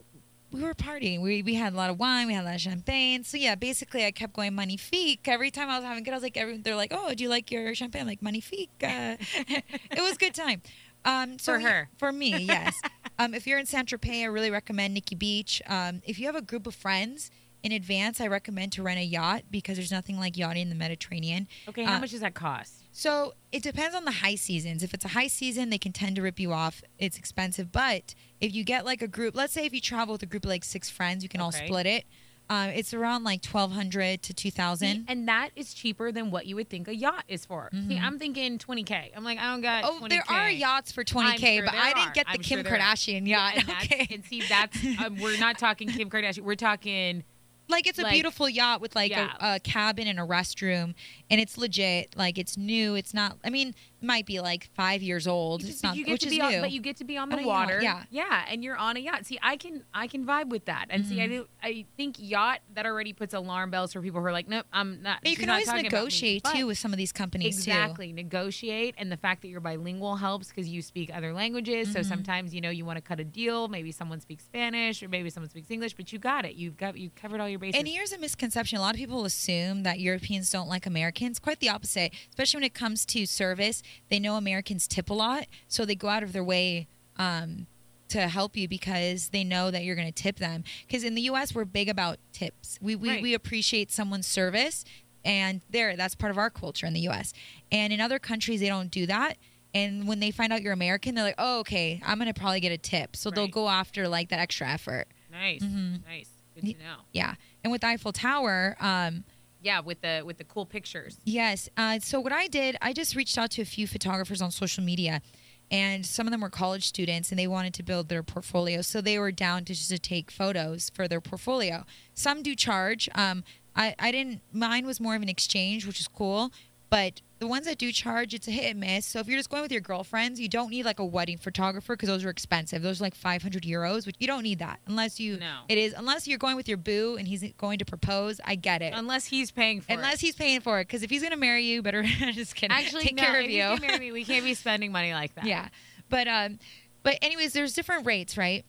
we 0.54 0.62
were 0.62 0.74
partying. 0.74 1.20
We 1.20 1.42
we 1.42 1.54
had 1.54 1.72
a 1.72 1.76
lot 1.76 1.90
of 1.90 1.98
wine, 1.98 2.26
we 2.28 2.34
had 2.34 2.42
a 2.44 2.46
lot 2.46 2.54
of 2.54 2.60
champagne. 2.60 3.24
So 3.24 3.36
yeah, 3.36 3.54
basically, 3.54 4.04
I 4.06 4.10
kept 4.12 4.32
going 4.34 4.54
magnifique 4.54 5.26
every 5.26 5.50
time 5.50 5.68
I 5.68 5.76
was 5.78 5.84
having 5.84 6.04
good. 6.04 6.12
I 6.12 6.16
was 6.16 6.22
like, 6.22 6.36
every, 6.36 6.58
they're 6.58 6.76
like, 6.76 6.92
oh, 6.94 7.12
do 7.14 7.22
you 7.24 7.28
like 7.28 7.50
your 7.50 7.74
champagne? 7.74 8.02
I'm 8.02 8.06
like 8.08 8.22
magnifique. 8.22 8.70
Uh, 8.82 9.16
it 9.48 10.00
was 10.00 10.12
a 10.14 10.18
good 10.18 10.34
time. 10.34 10.62
Um, 11.04 11.38
so 11.38 11.52
For 11.52 11.58
we- 11.58 11.64
her. 11.64 11.88
for 11.98 12.12
me, 12.12 12.38
yes. 12.44 12.80
um, 13.18 13.34
if 13.34 13.46
you're 13.46 13.58
in 13.58 13.66
Saint 13.66 13.88
Tropez, 13.88 14.22
I 14.22 14.26
really 14.26 14.50
recommend 14.50 14.94
Nikki 14.94 15.14
Beach. 15.16 15.60
Um, 15.66 16.00
if 16.06 16.18
you 16.18 16.26
have 16.26 16.36
a 16.36 16.40
group 16.42 16.66
of 16.66 16.74
friends 16.74 17.30
in 17.64 17.72
advance, 17.72 18.20
I 18.20 18.28
recommend 18.28 18.70
to 18.72 18.82
rent 18.82 19.00
a 19.00 19.02
yacht 19.02 19.44
because 19.50 19.76
there's 19.76 19.90
nothing 19.90 20.18
like 20.18 20.36
yachting 20.36 20.62
in 20.62 20.68
the 20.68 20.74
Mediterranean. 20.76 21.48
Okay, 21.68 21.82
how 21.82 21.96
Uh, 21.96 22.00
much 22.00 22.10
does 22.12 22.20
that 22.20 22.34
cost? 22.34 22.84
So 22.92 23.34
it 23.50 23.62
depends 23.62 23.96
on 23.96 24.04
the 24.04 24.12
high 24.12 24.36
seasons. 24.36 24.82
If 24.84 24.94
it's 24.94 25.04
a 25.04 25.08
high 25.08 25.26
season, 25.26 25.70
they 25.70 25.78
can 25.78 25.92
tend 25.92 26.14
to 26.16 26.22
rip 26.22 26.38
you 26.38 26.52
off. 26.52 26.82
It's 26.98 27.18
expensive. 27.18 27.72
But 27.72 28.14
if 28.40 28.54
you 28.54 28.62
get 28.62 28.84
like 28.84 29.02
a 29.02 29.08
group, 29.08 29.34
let's 29.34 29.52
say 29.52 29.64
if 29.64 29.72
you 29.74 29.80
travel 29.80 30.12
with 30.12 30.22
a 30.22 30.26
group 30.26 30.44
of 30.44 30.50
like 30.50 30.62
six 30.64 30.88
friends, 30.90 31.22
you 31.24 31.28
can 31.28 31.40
all 31.40 31.50
split 31.50 31.86
it. 31.86 32.04
Um, 32.50 32.68
it's 32.68 32.92
around 32.92 33.24
like 33.24 33.40
twelve 33.40 33.72
hundred 33.72 34.22
to 34.24 34.34
two 34.34 34.50
thousand, 34.50 35.06
and 35.08 35.26
that 35.28 35.48
is 35.56 35.72
cheaper 35.72 36.12
than 36.12 36.30
what 36.30 36.44
you 36.44 36.56
would 36.56 36.68
think 36.68 36.86
a 36.88 36.94
yacht 36.94 37.24
is 37.26 37.46
for. 37.46 37.70
See, 37.72 37.78
Mhm. 37.96 38.02
I'm 38.02 38.18
thinking 38.18 38.58
20k. 38.58 39.12
I'm 39.16 39.24
like, 39.24 39.38
I 39.38 39.44
don't 39.50 39.62
got. 39.62 39.84
Oh, 39.86 39.98
20K. 40.00 40.04
Oh, 40.04 40.08
there 40.08 40.22
are 40.28 40.50
yachts 40.50 40.92
for 40.92 41.04
20k, 41.04 41.56
sure 41.56 41.64
but 41.64 41.74
I 41.74 41.94
didn't 41.94 42.12
get 42.12 42.26
the 42.26 42.32
I'm 42.34 42.40
Kim 42.42 42.62
sure. 42.62 42.70
Kardashian 42.70 43.26
Yeah, 43.26 43.46
yacht. 43.46 43.56
and, 43.56 43.66
that's- 43.68 43.84
okay. 43.92 44.14
and 44.14 44.24
see, 44.26 44.42
that's 44.46 44.76
um, 45.02 45.16
we're 45.20 45.38
not 45.40 45.56
talking 45.58 45.88
Kim 45.88 46.10
Kardashian. 46.10 46.40
We're 46.40 46.54
talking 46.54 47.24
like 47.68 47.86
it's 47.86 47.98
a 47.98 48.02
like- 48.02 48.12
beautiful 48.12 48.48
yacht 48.48 48.80
with 48.80 48.94
like 48.94 49.10
Yeah. 49.10 49.32
a, 49.40 49.54
a 49.56 49.60
cabin 49.60 50.06
and 50.08 50.18
a 50.18 50.22
restroom, 50.22 50.94
and 51.34 51.40
it's 51.40 51.58
legit. 51.58 52.16
Like 52.16 52.38
it's 52.38 52.56
new. 52.56 52.94
It's 52.94 53.12
not. 53.12 53.36
I 53.44 53.50
mean, 53.50 53.68
it 53.70 54.06
might 54.06 54.24
be 54.24 54.40
like 54.40 54.70
five 54.74 55.02
years 55.02 55.26
old. 55.26 55.62
But 55.62 55.70
It's 55.70 55.82
not. 55.82 55.96
you 55.96 56.04
get 56.04 56.12
which 56.12 56.20
to 56.22 56.28
is 56.28 56.32
be 56.34 56.40
on, 56.40 56.52
new. 56.52 56.60
but 56.60 56.70
you 56.70 56.80
get 56.80 56.96
to 56.98 57.04
be 57.04 57.16
on 57.16 57.32
On 57.32 57.36
the 57.38 57.44
yacht, 57.44 57.46
water. 57.46 57.80
yeah. 57.82 58.04
yeah, 58.10 58.44
and 58.48 58.62
you're 58.62 58.76
on 58.76 58.96
a 58.96 59.00
yacht. 59.00 59.26
See, 59.26 59.38
I 59.42 59.56
can 59.56 59.82
I 59.92 60.06
can 60.06 60.24
vibe 60.24 60.48
with 60.50 60.66
that. 60.66 60.86
And 60.90 61.04
see, 61.04 61.20
I 61.20 61.26
Mhm. 61.26 61.30
do. 61.30 61.46
I 61.62 61.84
think 61.96 62.16
yacht 62.18 62.60
that 62.74 62.86
already 62.86 63.12
puts 63.12 63.34
alarm 63.34 63.70
bells 63.70 63.92
for 63.92 64.00
people 64.00 64.20
who 64.20 64.26
are 64.26 64.32
like, 64.32 64.48
nope, 64.48 64.66
I'm 64.72 65.02
not. 65.02 65.18
But 65.22 65.30
you 65.32 65.36
can 65.36 65.50
always 65.50 65.66
talking 65.66 65.86
about 65.86 65.92
me." 65.92 65.98
negotiate 65.98 66.44
too 66.54 66.66
with 66.68 66.78
some 66.78 66.92
of 66.92 66.98
these 66.98 67.12
companies 67.12 67.56
too. 67.64 67.70
Exactly. 67.70 68.12
Negotiate. 68.12 68.94
And 68.98 69.10
the 69.10 69.16
fact 69.16 69.42
that 69.42 69.48
you're 69.48 69.60
bilingual 69.60 70.16
helps 70.16 70.48
because 70.48 70.68
you 70.68 70.82
speak 70.82 71.10
other 71.12 71.32
languages. 71.32 71.90
So 71.92 72.00
Mhm. 72.00 72.04
sometimes, 72.06 72.54
you 72.54 72.60
know, 72.60 72.70
you 72.70 72.84
want 72.84 72.98
to 72.98 73.00
cut 73.02 73.18
a 73.20 73.24
deal. 73.24 73.68
Maybe 73.68 73.90
someone 73.90 74.20
speaks 74.20 74.44
Spanish 74.44 75.02
or 75.02 75.08
maybe 75.08 75.30
someone 75.30 75.48
speaks 75.50 75.70
English, 75.70 75.94
but 75.94 76.12
you 76.12 76.18
got 76.18 76.44
it. 76.44 76.54
You've 76.56 76.76
got, 76.76 76.98
you 76.98 77.10
covered 77.16 77.40
all 77.40 77.48
your 77.48 77.58
bases. 77.58 77.78
And 77.78 77.88
here's 77.88 78.12
a 78.12 78.18
misconception. 78.18 78.76
A 78.78 78.80
lot 78.82 78.94
of 78.94 78.98
people 78.98 79.24
assume 79.24 79.82
that 79.84 79.98
Europeans 80.00 80.50
don't 80.50 80.68
like 80.68 80.84
Americans. 80.86 81.23
It's 81.30 81.38
quite 81.38 81.60
the 81.60 81.68
opposite. 81.68 82.12
Especially 82.30 82.58
when 82.58 82.64
it 82.64 82.74
comes 82.74 83.04
to 83.06 83.26
service. 83.26 83.82
They 84.10 84.18
know 84.18 84.36
Americans 84.36 84.86
tip 84.88 85.10
a 85.10 85.14
lot, 85.14 85.46
so 85.68 85.84
they 85.84 85.94
go 85.94 86.08
out 86.08 86.22
of 86.22 86.32
their 86.32 86.44
way 86.44 86.88
um, 87.16 87.66
to 88.08 88.28
help 88.28 88.56
you 88.56 88.68
because 88.68 89.28
they 89.30 89.44
know 89.44 89.70
that 89.70 89.84
you're 89.84 89.96
going 89.96 90.12
to 90.12 90.22
tip 90.22 90.36
them. 90.36 90.64
Because 90.86 91.04
in 91.04 91.14
the 91.14 91.22
U.S., 91.22 91.54
we're 91.54 91.64
big 91.64 91.88
about 91.88 92.18
tips. 92.32 92.78
We 92.82 92.96
we, 92.96 93.08
Right. 93.08 93.22
we 93.22 93.34
appreciate 93.34 93.90
someone's 93.92 94.26
service, 94.26 94.84
and 95.24 95.60
there 95.70 95.96
that's 95.96 96.14
part 96.14 96.30
of 96.30 96.38
our 96.38 96.50
culture 96.50 96.86
in 96.86 96.92
the 96.92 97.00
U.S. 97.00 97.32
And 97.72 97.92
in 97.92 98.00
other 98.00 98.18
countries, 98.18 98.60
they 98.60 98.68
don't 98.68 98.90
do 98.90 99.06
that. 99.06 99.38
And 99.72 100.06
when 100.06 100.20
they 100.20 100.30
find 100.30 100.52
out 100.52 100.62
you're 100.62 100.72
American, 100.72 101.14
they're 101.16 101.24
like, 101.24 101.34
"Oh, 101.38 101.58
okay, 101.60 102.00
I'm 102.04 102.18
gonna 102.18 102.34
probably 102.34 102.60
get 102.60 102.70
a 102.72 102.78
tip." 102.78 103.16
So 103.16 103.30
they'll 103.30 103.48
go 103.48 103.68
after 103.68 104.06
like 104.06 104.28
that 104.28 104.38
extra 104.38 104.68
effort. 104.68 105.08
nice. 105.32 105.62
Mhm. 105.62 106.04
Nice. 106.06 106.28
Good 106.54 106.60
to 106.78 106.84
know. 106.84 106.96
Yeah. 107.12 107.34
And 107.64 107.72
with 107.72 107.82
Eiffel 107.82 108.12
Tower, 108.12 108.76
um, 108.78 109.24
Yeah, 109.64 109.80
with 109.80 110.02
the 110.02 110.22
with 110.26 110.36
the 110.36 110.44
cool 110.44 110.66
pictures. 110.66 111.18
Yes. 111.24 111.70
Uh, 111.76 111.98
so 111.98 112.20
what 112.20 112.32
I 112.32 112.46
did, 112.48 112.76
I 112.82 112.92
just 112.92 113.16
reached 113.16 113.38
out 113.38 113.50
to 113.52 113.62
a 113.62 113.64
few 113.64 113.86
photographers 113.86 114.42
on 114.42 114.50
social 114.50 114.84
media, 114.84 115.22
and 115.70 116.04
some 116.04 116.26
of 116.26 116.32
them 116.32 116.42
were 116.42 116.50
college 116.50 116.86
students, 116.86 117.30
and 117.30 117.38
they 117.38 117.46
wanted 117.46 117.72
to 117.74 117.82
build 117.82 118.10
their 118.10 118.22
portfolio. 118.22 118.82
So 118.82 119.00
they 119.00 119.18
were 119.18 119.32
down 119.32 119.64
to 119.64 119.72
just 119.72 119.88
to 119.88 119.98
take 119.98 120.30
photos 120.30 120.90
for 120.90 121.08
their 121.08 121.22
portfolio. 121.22 121.84
Some 122.12 122.42
do 122.42 122.54
charge. 122.54 123.08
Um, 123.14 123.42
I 123.74 123.94
I 123.98 124.12
didn't. 124.12 124.42
Mine 124.52 124.84
was 124.84 125.00
more 125.00 125.16
of 125.16 125.22
an 125.22 125.30
exchange, 125.30 125.86
which 125.86 125.98
is 125.98 126.08
cool. 126.08 126.52
But 126.94 127.22
the 127.40 127.48
ones 127.48 127.66
that 127.66 127.76
do 127.76 127.90
charge, 127.90 128.34
it's 128.34 128.46
a 128.46 128.52
hit 128.52 128.70
and 128.70 128.78
miss. 128.78 129.04
So 129.04 129.18
if 129.18 129.26
you're 129.26 129.36
just 129.36 129.50
going 129.50 129.64
with 129.64 129.72
your 129.72 129.80
girlfriends, 129.80 130.38
you 130.38 130.48
don't 130.48 130.70
need 130.70 130.84
like 130.84 131.00
a 131.00 131.04
wedding 131.04 131.38
photographer 131.38 131.94
because 131.94 132.08
those 132.08 132.24
are 132.24 132.30
expensive. 132.30 132.82
Those 132.82 133.00
are 133.00 133.04
like 133.04 133.16
500 133.16 133.64
euros, 133.64 134.06
which 134.06 134.14
you 134.20 134.28
don't 134.28 134.44
need 134.44 134.60
that 134.60 134.78
unless 134.86 135.18
you. 135.18 135.36
No. 135.38 135.62
It 135.68 135.76
is 135.76 135.92
unless 135.92 136.28
you're 136.28 136.38
going 136.38 136.54
with 136.54 136.68
your 136.68 136.76
boo 136.76 137.16
and 137.18 137.26
he's 137.26 137.42
going 137.54 137.80
to 137.80 137.84
propose. 137.84 138.40
I 138.44 138.54
get 138.54 138.80
it. 138.80 138.92
Unless 138.94 139.24
he's 139.24 139.50
paying 139.50 139.80
for 139.80 139.90
it. 139.90 139.96
Unless 139.96 140.14
it. 140.14 140.20
he's 140.20 140.36
paying 140.36 140.60
for 140.60 140.78
it, 140.78 140.84
because 140.86 141.02
if 141.02 141.10
he's 141.10 141.24
gonna 141.24 141.36
marry 141.36 141.64
you, 141.64 141.82
better 141.82 142.04
just 142.32 142.54
kidding. 142.54 142.76
Actually, 142.76 143.06
take 143.06 143.16
no, 143.16 143.24
care 143.24 143.40
of 143.40 143.50
you 143.50 143.64
you. 143.64 143.76
marry 143.80 143.98
me, 143.98 144.12
we 144.12 144.24
can't 144.24 144.44
be 144.44 144.54
spending 144.54 144.92
money 144.92 145.12
like 145.12 145.34
that. 145.34 145.46
yeah, 145.46 145.70
but 146.08 146.28
um, 146.28 146.60
but 147.02 147.18
anyways, 147.22 147.54
there's 147.54 147.72
different 147.72 148.06
rates, 148.06 148.38
right? 148.38 148.64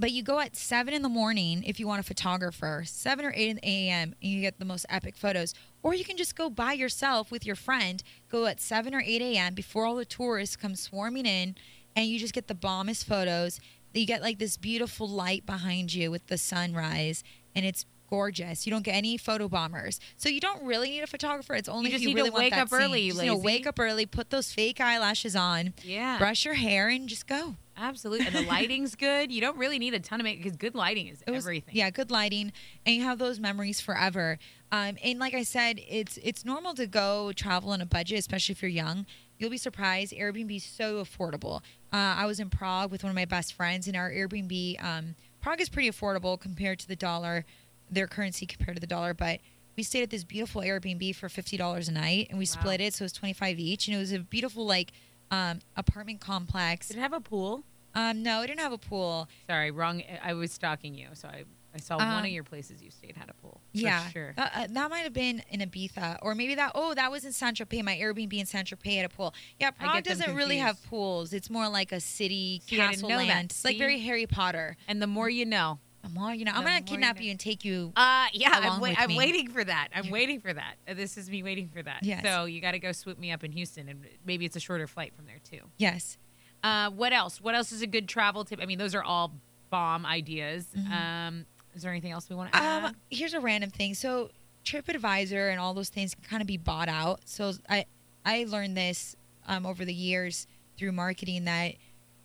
But 0.00 0.12
you 0.12 0.22
go 0.22 0.38
at 0.38 0.54
seven 0.56 0.94
in 0.94 1.02
the 1.02 1.08
morning 1.08 1.64
if 1.64 1.80
you 1.80 1.88
want 1.88 1.98
a 2.00 2.04
photographer, 2.04 2.84
seven 2.86 3.24
or 3.24 3.32
eight 3.34 3.50
in 3.50 3.56
the 3.56 3.66
a.m. 3.68 4.14
and 4.22 4.30
you 4.32 4.40
get 4.40 4.58
the 4.60 4.64
most 4.64 4.86
epic 4.88 5.16
photos. 5.16 5.54
Or 5.82 5.92
you 5.92 6.04
can 6.04 6.16
just 6.16 6.36
go 6.36 6.48
by 6.48 6.72
yourself 6.74 7.30
with 7.32 7.44
your 7.44 7.56
friend. 7.56 8.02
Go 8.30 8.46
at 8.46 8.60
seven 8.60 8.94
or 8.94 9.02
eight 9.04 9.22
a.m. 9.22 9.54
before 9.54 9.84
all 9.86 9.96
the 9.96 10.04
tourists 10.04 10.54
come 10.56 10.76
swarming 10.76 11.26
in, 11.26 11.56
and 11.96 12.06
you 12.06 12.18
just 12.18 12.32
get 12.34 12.46
the 12.46 12.54
bombest 12.54 13.06
photos. 13.06 13.60
You 13.92 14.06
get 14.06 14.22
like 14.22 14.38
this 14.38 14.56
beautiful 14.56 15.08
light 15.08 15.44
behind 15.46 15.92
you 15.92 16.12
with 16.12 16.28
the 16.28 16.38
sunrise, 16.38 17.24
and 17.56 17.66
it's 17.66 17.84
gorgeous. 18.08 18.66
You 18.66 18.70
don't 18.70 18.84
get 18.84 18.94
any 18.94 19.16
photo 19.16 19.48
bombers, 19.48 19.98
so 20.16 20.28
you 20.28 20.38
don't 20.40 20.62
really 20.62 20.90
need 20.90 21.00
a 21.02 21.06
photographer. 21.08 21.54
It's 21.54 21.68
only 21.68 21.90
You 21.90 21.96
if 21.96 22.02
just 22.02 22.08
you 22.10 22.14
really 22.14 22.30
want 22.30 22.44
wake 22.44 22.52
that 22.52 22.60
up 22.62 22.68
scene. 22.68 22.80
early, 22.82 23.00
You 23.02 23.10
just 23.12 23.22
need 23.22 23.28
to 23.28 23.34
lazy. 23.34 23.44
wake 23.44 23.66
up 23.66 23.80
early, 23.80 24.06
put 24.06 24.30
those 24.30 24.52
fake 24.52 24.80
eyelashes 24.80 25.34
on, 25.34 25.74
Yeah. 25.82 26.16
brush 26.18 26.44
your 26.44 26.54
hair, 26.54 26.88
and 26.88 27.08
just 27.08 27.26
go. 27.26 27.56
Absolutely. 27.78 28.26
And 28.26 28.34
the 28.34 28.42
lighting's 28.42 28.94
good. 28.94 29.30
You 29.30 29.40
don't 29.40 29.56
really 29.56 29.78
need 29.78 29.94
a 29.94 30.00
ton 30.00 30.20
of 30.20 30.24
makeup 30.24 30.42
because 30.42 30.56
good 30.56 30.74
lighting 30.74 31.06
is 31.06 31.22
was- 31.26 31.44
everything. 31.44 31.74
Yeah, 31.74 31.90
good 31.90 32.10
lighting, 32.10 32.52
and 32.84 32.96
you 32.96 33.04
have 33.04 33.18
those 33.18 33.38
memories 33.38 33.80
forever. 33.80 34.38
Um, 34.72 34.96
and 35.02 35.18
like 35.18 35.34
I 35.34 35.44
said, 35.44 35.80
it's 35.88 36.18
it's 36.22 36.44
normal 36.44 36.74
to 36.74 36.86
go 36.86 37.32
travel 37.32 37.70
on 37.70 37.80
a 37.80 37.86
budget, 37.86 38.18
especially 38.18 38.52
if 38.54 38.62
you're 38.62 38.68
young. 38.70 39.06
You'll 39.38 39.50
be 39.50 39.56
surprised. 39.56 40.12
Airbnb 40.12 40.56
is 40.56 40.64
so 40.64 41.02
affordable. 41.02 41.58
Uh, 41.92 41.96
I 42.18 42.26
was 42.26 42.40
in 42.40 42.50
Prague 42.50 42.90
with 42.90 43.04
one 43.04 43.10
of 43.10 43.14
my 43.16 43.24
best 43.24 43.54
friends, 43.54 43.86
and 43.86 43.96
our 43.96 44.10
Airbnb 44.10 44.82
um, 44.84 45.14
Prague 45.40 45.60
is 45.60 45.68
pretty 45.68 45.88
affordable 45.88 46.38
compared 46.38 46.80
to 46.80 46.88
the 46.88 46.96
dollar, 46.96 47.44
their 47.88 48.08
currency 48.08 48.44
compared 48.46 48.76
to 48.76 48.80
the 48.80 48.86
dollar. 48.86 49.14
But 49.14 49.38
we 49.76 49.84
stayed 49.84 50.02
at 50.02 50.10
this 50.10 50.24
beautiful 50.24 50.60
Airbnb 50.62 51.14
for 51.14 51.28
fifty 51.28 51.56
dollars 51.56 51.88
a 51.88 51.92
night, 51.92 52.26
and 52.30 52.38
we 52.38 52.44
split 52.46 52.80
it, 52.80 52.94
so 52.94 53.04
it 53.04 53.06
was 53.06 53.12
twenty 53.12 53.32
five 53.32 53.58
each, 53.60 53.86
and 53.86 53.96
it 53.96 54.00
was 54.00 54.12
a 54.12 54.18
beautiful 54.18 54.66
like 54.66 54.90
um, 55.30 55.60
apartment 55.76 56.20
complex. 56.20 56.88
Did 56.88 56.98
it 56.98 57.00
have 57.00 57.12
a 57.12 57.20
pool? 57.20 57.64
Um, 57.94 58.22
no, 58.22 58.42
it 58.42 58.48
didn't 58.48 58.60
have 58.60 58.72
a 58.72 58.78
pool. 58.78 59.28
Sorry, 59.48 59.70
wrong. 59.70 60.02
I 60.22 60.34
was 60.34 60.52
stalking 60.52 60.94
you, 60.94 61.08
so 61.14 61.26
I, 61.26 61.44
I 61.74 61.78
saw 61.78 61.96
Um, 61.96 62.12
one 62.12 62.24
of 62.24 62.30
your 62.30 62.44
places 62.44 62.82
you 62.82 62.90
stayed 62.90 63.16
had 63.16 63.28
a 63.28 63.34
pool. 63.34 63.60
Yeah, 63.72 64.08
sure. 64.10 64.34
That, 64.36 64.52
uh, 64.54 64.66
that 64.70 64.90
might 64.90 65.00
have 65.00 65.12
been 65.12 65.42
in 65.50 65.60
Ibiza, 65.60 66.18
or 66.22 66.34
maybe 66.34 66.54
that. 66.54 66.72
Oh, 66.74 66.94
that 66.94 67.10
was 67.10 67.24
in 67.24 67.32
Saint 67.32 67.56
Tropez. 67.56 67.82
My 67.82 67.96
Airbnb 67.96 68.32
in 68.34 68.46
Saint 68.46 68.68
Tropez 68.68 68.96
had 68.96 69.06
a 69.06 69.08
pool. 69.08 69.34
Yeah, 69.58 69.70
Prague 69.70 70.04
doesn't 70.04 70.34
really 70.36 70.58
have 70.58 70.82
pools. 70.84 71.32
It's 71.32 71.50
more 71.50 71.68
like 71.68 71.92
a 71.92 72.00
city 72.00 72.62
See, 72.66 72.76
castle 72.76 73.08
land. 73.08 73.50
It's 73.50 73.64
like 73.64 73.78
very 73.78 73.98
Harry 74.00 74.26
Potter. 74.26 74.76
And 74.86 75.02
the 75.02 75.06
more 75.06 75.28
you 75.28 75.46
know. 75.46 75.78
More 76.12 76.32
you 76.32 76.44
know, 76.44 76.52
I'm 76.52 76.58
gonna 76.62 76.70
more 76.70 76.78
you 76.78 76.84
kidnap 76.84 77.20
you 77.20 77.30
and 77.30 77.38
take 77.40 77.64
you. 77.64 77.92
Uh, 77.94 78.26
yeah, 78.32 78.50
I'm, 78.52 78.80
with 78.80 78.96
I'm 78.98 79.14
waiting 79.14 79.48
for 79.50 79.62
that. 79.62 79.88
I'm 79.94 80.10
waiting 80.10 80.40
for 80.40 80.52
that. 80.52 80.74
Uh, 80.88 80.94
This 80.94 81.18
is 81.18 81.28
me 81.28 81.42
waiting 81.42 81.68
for 81.68 81.82
that. 81.82 82.02
Yes. 82.02 82.22
So 82.24 82.44
you 82.46 82.60
got 82.60 82.72
to 82.72 82.78
go 82.78 82.92
swoop 82.92 83.18
me 83.18 83.30
up 83.32 83.44
in 83.44 83.52
Houston, 83.52 83.88
and 83.88 84.04
maybe 84.24 84.44
it's 84.46 84.56
a 84.56 84.60
shorter 84.60 84.86
flight 84.86 85.12
from 85.14 85.26
there 85.26 85.38
too. 85.42 85.66
Yes. 85.76 86.16
Uh, 86.62 86.90
what 86.90 87.12
else? 87.12 87.40
What 87.40 87.54
else 87.54 87.72
is 87.72 87.82
a 87.82 87.86
good 87.86 88.08
travel 88.08 88.44
tip? 88.44 88.58
I 88.62 88.66
mean, 88.66 88.78
those 88.78 88.94
are 88.94 89.02
all 89.02 89.32
bomb 89.70 90.06
ideas. 90.06 90.66
Mhm. 90.76 90.90
Um, 90.90 91.46
is 91.74 91.82
there 91.82 91.90
anything 91.90 92.12
else 92.12 92.28
we 92.30 92.36
want 92.36 92.52
to 92.52 92.58
add? 92.58 92.84
Um, 92.84 92.96
here's 93.10 93.34
a 93.34 93.40
random 93.40 93.70
thing. 93.70 93.94
So 93.94 94.30
TripAdvisor 94.64 95.50
and 95.50 95.60
all 95.60 95.74
those 95.74 95.88
things 95.88 96.14
can 96.14 96.24
kind 96.24 96.40
of 96.40 96.46
be 96.46 96.56
bought 96.56 96.88
out. 96.88 97.20
So 97.26 97.52
I 97.68 97.86
I 98.24 98.44
learned 98.48 98.76
this 98.76 99.16
um, 99.46 99.66
over 99.66 99.84
the 99.84 99.94
years 99.94 100.46
through 100.76 100.92
marketing 100.92 101.44
that 101.44 101.74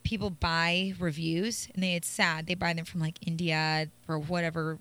people 0.04 0.30
buy 0.30 0.94
reviews 1.00 1.70
and 1.74 1.84
they 1.84 1.96
it's 1.96 2.08
sad 2.10 2.48
they 2.48 2.56
buy 2.56 2.74
them 2.74 2.86
from 2.86 3.00
like 3.00 3.18
India 3.26 3.88
for 4.06 4.20
whatever 4.20 4.80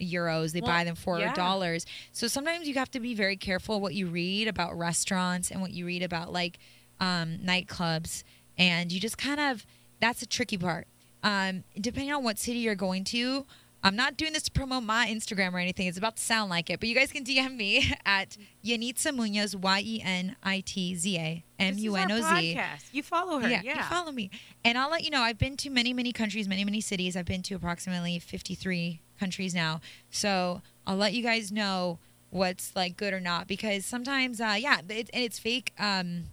euros 0.00 0.52
they 0.52 0.60
Well, 0.60 0.70
buy 0.70 0.84
them 0.84 0.96
for 0.96 1.18
yeah. 1.18 1.32
dollars. 1.34 1.86
So 2.12 2.26
sometimes 2.26 2.66
you 2.66 2.74
have 2.74 2.90
to 2.92 3.00
be 3.00 3.14
very 3.14 3.36
careful 3.36 3.80
what 3.80 3.94
you 3.94 4.06
read 4.08 4.48
about 4.48 4.76
restaurants 4.76 5.50
and 5.50 5.60
what 5.60 5.70
you 5.72 5.86
read 5.86 6.02
about 6.02 6.32
like 6.32 6.58
um, 7.00 7.38
nightclubs. 7.44 8.24
And 8.58 8.90
you 8.92 9.00
just 9.00 9.18
kind 9.18 9.40
of 9.40 9.64
that's 10.00 10.22
a 10.22 10.26
tricky 10.26 10.58
part. 10.58 10.86
Um, 11.22 11.62
depending 11.80 12.12
on 12.12 12.24
what 12.24 12.38
city 12.38 12.58
you're 12.58 12.74
going 12.74 13.04
to 13.04 13.46
i'm 13.82 13.96
not 13.96 14.16
doing 14.16 14.32
this 14.32 14.42
to 14.44 14.50
promote 14.50 14.82
my 14.82 15.06
instagram 15.06 15.52
or 15.52 15.58
anything 15.58 15.86
it's 15.86 15.98
about 15.98 16.16
to 16.16 16.22
sound 16.22 16.48
like 16.50 16.70
it 16.70 16.78
but 16.80 16.88
you 16.88 16.94
guys 16.94 17.10
can 17.12 17.24
dm 17.24 17.56
me 17.56 17.92
at 18.06 18.36
yenitza 18.64 19.14
munoz 19.14 19.54
y-e-n-i-t-z-a 19.56 21.44
m-u-n-o-z 21.58 22.20
This 22.20 22.24
is 22.24 22.56
our 22.56 22.62
podcast. 22.62 22.84
You 22.92 23.02
follow 23.02 23.38
her. 23.40 23.48
Yeah. 23.48 23.62
you 23.62 23.82
follow 23.82 24.10
me. 24.12 24.30
And 24.64 24.76
I'll 24.76 24.90
let 24.90 25.04
you 25.04 25.10
know, 25.10 25.20
I've 25.20 25.38
been 25.38 25.56
to 25.58 25.70
many, 25.70 25.92
many 25.92 26.12
countries, 26.12 26.48
many, 26.48 26.64
many 26.64 26.80
cities. 26.80 27.16
I've 27.16 27.24
been 27.24 27.42
to 27.42 27.54
approximately 27.54 28.18
53 28.18 29.00
countries 29.20 29.54
now. 29.54 29.80
So 30.10 30.60
I'll 30.86 30.96
let 30.96 31.12
you 31.12 31.22
guys 31.22 31.52
know 31.52 31.98
what's 32.30 32.74
like 32.74 32.96
good 32.96 33.12
or 33.14 33.20
not 33.20 33.46
because 33.46 33.84
sometimes, 33.86 34.40
uh, 34.40 34.56
yeah, 34.58 34.80
it, 34.88 35.08
and 35.12 35.22
it's 35.22 35.38
fake 35.38 35.72
um, 35.78 36.24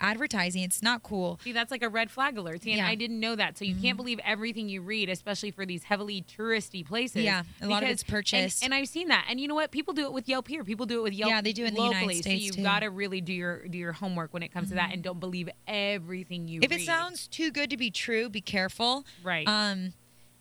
advertising. 0.00 0.62
It's 0.62 0.82
not 0.82 1.02
cool. 1.02 1.38
See, 1.42 1.52
that's 1.52 1.70
like 1.70 1.82
a 1.82 1.88
red 1.88 2.10
flag 2.10 2.36
alert. 2.38 2.62
See, 2.62 2.70
and 2.70 2.78
Yeah. 2.78 2.84
Mm-hmm. 2.84 2.90
I 2.90 2.94
didn't 2.94 3.20
know 3.20 3.36
that. 3.36 3.58
So 3.58 3.64
you 3.64 3.74
can't 3.74 3.96
believe 3.96 4.20
everything 4.24 4.68
you 4.68 4.80
read, 4.82 5.08
especially 5.08 5.50
for 5.50 5.66
these 5.66 5.84
heavily 5.84 6.24
touristy 6.36 6.86
places. 6.86 7.24
Yeah, 7.24 7.42
a 7.60 7.66
lot 7.66 7.82
of 7.82 7.88
it's 7.88 8.02
purchased. 8.02 8.62
And, 8.62 8.72
and 8.72 8.80
I've 8.80 8.88
seen 8.88 9.08
that. 9.08 9.26
And 9.28 9.40
you 9.40 9.48
know 9.48 9.54
what? 9.54 9.70
People 9.70 9.94
do 9.94 10.04
it 10.04 10.12
with 10.12 10.28
Yelp 10.28 10.48
here. 10.48 10.64
People 10.64 10.86
do 10.86 11.00
it 11.00 11.02
with 11.02 11.12
Yelp. 11.14 11.30
Yeah, 11.30 11.40
they 11.40 11.52
do 11.52 11.64
it 11.64 11.68
in 11.68 11.74
the. 11.74 11.82
United 11.82 12.22
States, 12.22 12.48
So 12.54 12.56
you've 12.56 12.64
got 12.64 12.80
to 12.80 12.90
really 12.90 13.20
do 13.20 13.32
your 13.32 13.66
do 13.68 13.78
your 13.78 13.92
homework 13.92 14.32
when 14.32 14.42
it 14.42 14.52
comes 14.52 14.68
to 14.68 14.74
that, 14.74 14.92
and 14.92 15.02
don't 15.02 15.20
believe 15.20 15.48
everything 15.66 16.48
you 16.48 16.60
if 16.62 16.70
read. 16.70 16.80
it 16.80 16.84
sounds 16.86 17.26
too 17.26 17.50
good 17.50 17.70
to 17.70 17.76
be 17.76 17.90
true, 17.90 18.28
be 18.28 18.40
careful. 18.40 19.04
Right. 19.22 19.46
Um, 19.48 19.92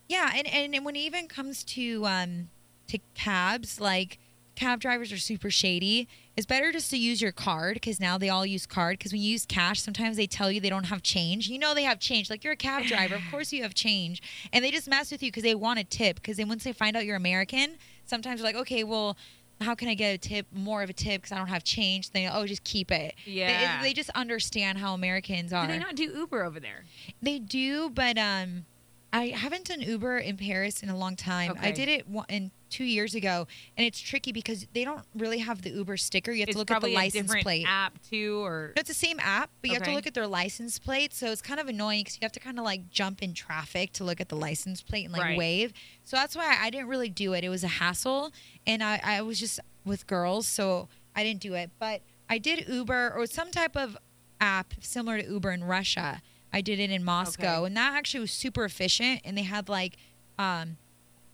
yeah, 0.10 0.32
and, 0.36 0.48
and, 0.48 0.74
and 0.74 0.86
when 0.86 0.96
it 0.96 1.00
even 1.00 1.28
comes 1.28 1.64
to 1.66 2.06
um, 2.06 2.50
to 2.88 3.00
cabs, 3.16 3.80
like 3.82 4.20
cab 4.58 4.80
drivers 4.80 5.12
are 5.14 5.18
super 5.18 5.50
shady. 5.50 6.08
It's 6.36 6.46
better 6.46 6.72
just 6.72 6.90
to 6.90 6.98
use 6.98 7.22
your 7.22 7.32
card 7.32 7.76
because 7.76 8.00
now 8.00 8.18
they 8.18 8.28
all 8.28 8.46
use 8.46 8.66
card. 8.66 8.98
Because 8.98 9.12
when 9.14 9.22
you 9.22 9.30
use 9.32 9.46
cash, 9.46 9.82
sometimes 9.82 10.18
they 10.18 10.28
tell 10.28 10.52
you 10.52 10.60
they 10.60 10.70
don't 10.70 10.86
have 10.86 11.02
change. 11.04 11.48
You 11.48 11.60
know 11.60 11.74
they 11.74 11.84
have 11.84 12.00
change. 12.00 12.30
Like 12.30 12.44
you're 12.44 12.54
a 12.54 12.58
cab 12.58 12.84
driver, 12.84 13.16
of 13.16 13.22
course 13.32 13.54
you 13.54 13.62
have 13.62 13.74
change, 13.74 14.22
and 14.52 14.66
they 14.66 14.72
just 14.72 14.90
mess 14.90 15.12
with 15.12 15.24
you 15.24 15.30
because 15.30 15.44
they 15.44 15.56
want 15.56 15.80
a 15.80 15.84
tip. 15.84 16.16
Because 16.16 16.38
then 16.38 16.50
once 16.50 16.64
they 16.64 16.74
find 16.74 16.98
out 16.98 17.06
you're 17.06 17.16
American, 17.16 17.78
sometimes 18.06 18.42
they're 18.42 18.52
like, 18.52 18.60
okay, 18.62 18.84
well. 18.84 19.16
How 19.60 19.74
can 19.74 19.88
I 19.88 19.96
get 19.96 20.14
a 20.14 20.20
tip, 20.20 20.46
more 20.54 20.84
of 20.84 20.90
a 20.92 20.94
tip, 20.94 21.24
because 21.24 21.32
I 21.32 21.40
don't 21.40 21.48
have 21.48 21.64
change? 21.64 22.12
They 22.12 22.30
oh, 22.30 22.46
just 22.46 22.64
keep 22.64 22.92
it. 22.92 23.16
They- 23.26 23.32
Yeah. 23.32 23.82
they, 23.82 23.92
just 23.92 24.12
understand 24.12 24.78
how 24.78 24.94
Americans 24.94 25.52
are. 25.52 25.66
Do 25.66 25.72
they 25.74 25.80
not 25.80 25.96
do 25.96 26.04
Uber 26.04 26.44
over 26.44 26.60
there? 26.60 26.84
They 27.24 27.40
do, 27.40 27.90
but 27.90 28.20
um, 28.20 28.68
I 29.12 29.30
haven't 29.30 29.66
done 29.66 29.82
Uber 29.82 30.20
in 30.20 30.38
Paris 30.38 30.84
in 30.84 30.90
a 30.90 30.96
long 30.96 31.16
time. 31.16 31.54
Okay. 31.54 31.70
I 31.70 31.72
did 31.72 31.90
it 31.90 32.06
in 32.30 32.52
two 32.70 32.84
years 32.84 33.16
ago, 33.16 33.48
and 33.76 33.86
it's 33.86 34.00
tricky 34.00 34.32
because 34.32 34.68
they 34.74 34.84
don't 34.84 35.04
really 35.16 35.40
have 35.40 35.62
the 35.62 35.70
Uber 35.70 35.98
sticker. 35.98 36.32
You 36.32 36.42
have 36.42 36.50
It's 36.50 36.56
to 36.56 36.60
look 36.60 36.72
at 36.72 36.82
the 36.82 36.94
license 36.94 37.28
different 37.28 37.44
plate. 37.44 37.66
app 37.68 38.00
too, 38.10 38.44
or 38.44 38.74
No, 38.76 38.80
it's 38.82 38.88
the 38.90 38.94
same 38.94 39.20
app, 39.22 39.50
but 39.62 39.70
you 39.70 39.74
have 39.76 39.84
to 39.84 39.94
look 39.94 40.08
at 40.08 40.14
their 40.14 40.28
license 40.28 40.80
plate. 40.80 41.14
So 41.14 41.32
it's 41.32 41.42
kind 41.42 41.60
of 41.60 41.68
annoying 41.68 42.02
because 42.02 42.16
you 42.16 42.26
have 42.26 42.32
to 42.34 42.40
kind 42.40 42.60
of 42.60 42.66
like 42.66 42.90
jump 42.90 43.22
in 43.24 43.34
traffic 43.34 43.94
to 43.94 44.04
look 44.04 44.20
at 44.22 44.30
the 44.30 44.36
license 44.36 44.82
plate 44.82 45.06
and 45.06 45.14
like 45.14 45.22
Right. 45.22 45.38
wave. 45.38 45.74
So 46.04 46.18
that's 46.18 46.36
why 46.36 46.58
I 46.60 46.70
didn't 46.70 46.88
really 46.88 47.10
do 47.10 47.34
it. 47.34 47.44
It 47.44 47.50
was 47.50 47.64
a 47.64 47.68
hassle, 47.68 48.32
and 48.66 48.84
I, 48.84 49.00
I 49.04 49.22
was 49.22 49.40
just 49.40 49.60
with 49.86 50.06
girls, 50.08 50.48
so 50.48 50.90
I 51.16 51.24
didn't 51.24 51.42
do 51.42 51.54
it. 51.54 51.72
But 51.80 52.02
I 52.30 52.38
did 52.38 52.68
Uber 52.68 53.14
or 53.16 53.26
some 53.26 53.52
type 53.52 53.76
of 53.78 53.98
app 54.42 54.74
similar 54.82 55.22
to 55.22 55.28
Uber 55.28 55.52
in 55.52 55.64
Russia. 55.64 56.22
I 56.54 56.62
did 56.62 56.80
it 56.80 56.92
in 56.92 57.04
Moscow, 57.04 57.66
and 57.66 57.76
that 57.78 57.94
actually 57.94 58.22
was 58.22 58.32
super 58.32 58.64
efficient. 58.66 59.22
And 59.26 59.38
they 59.38 59.44
had 59.44 59.68
like 59.70 59.98
um, 60.40 60.78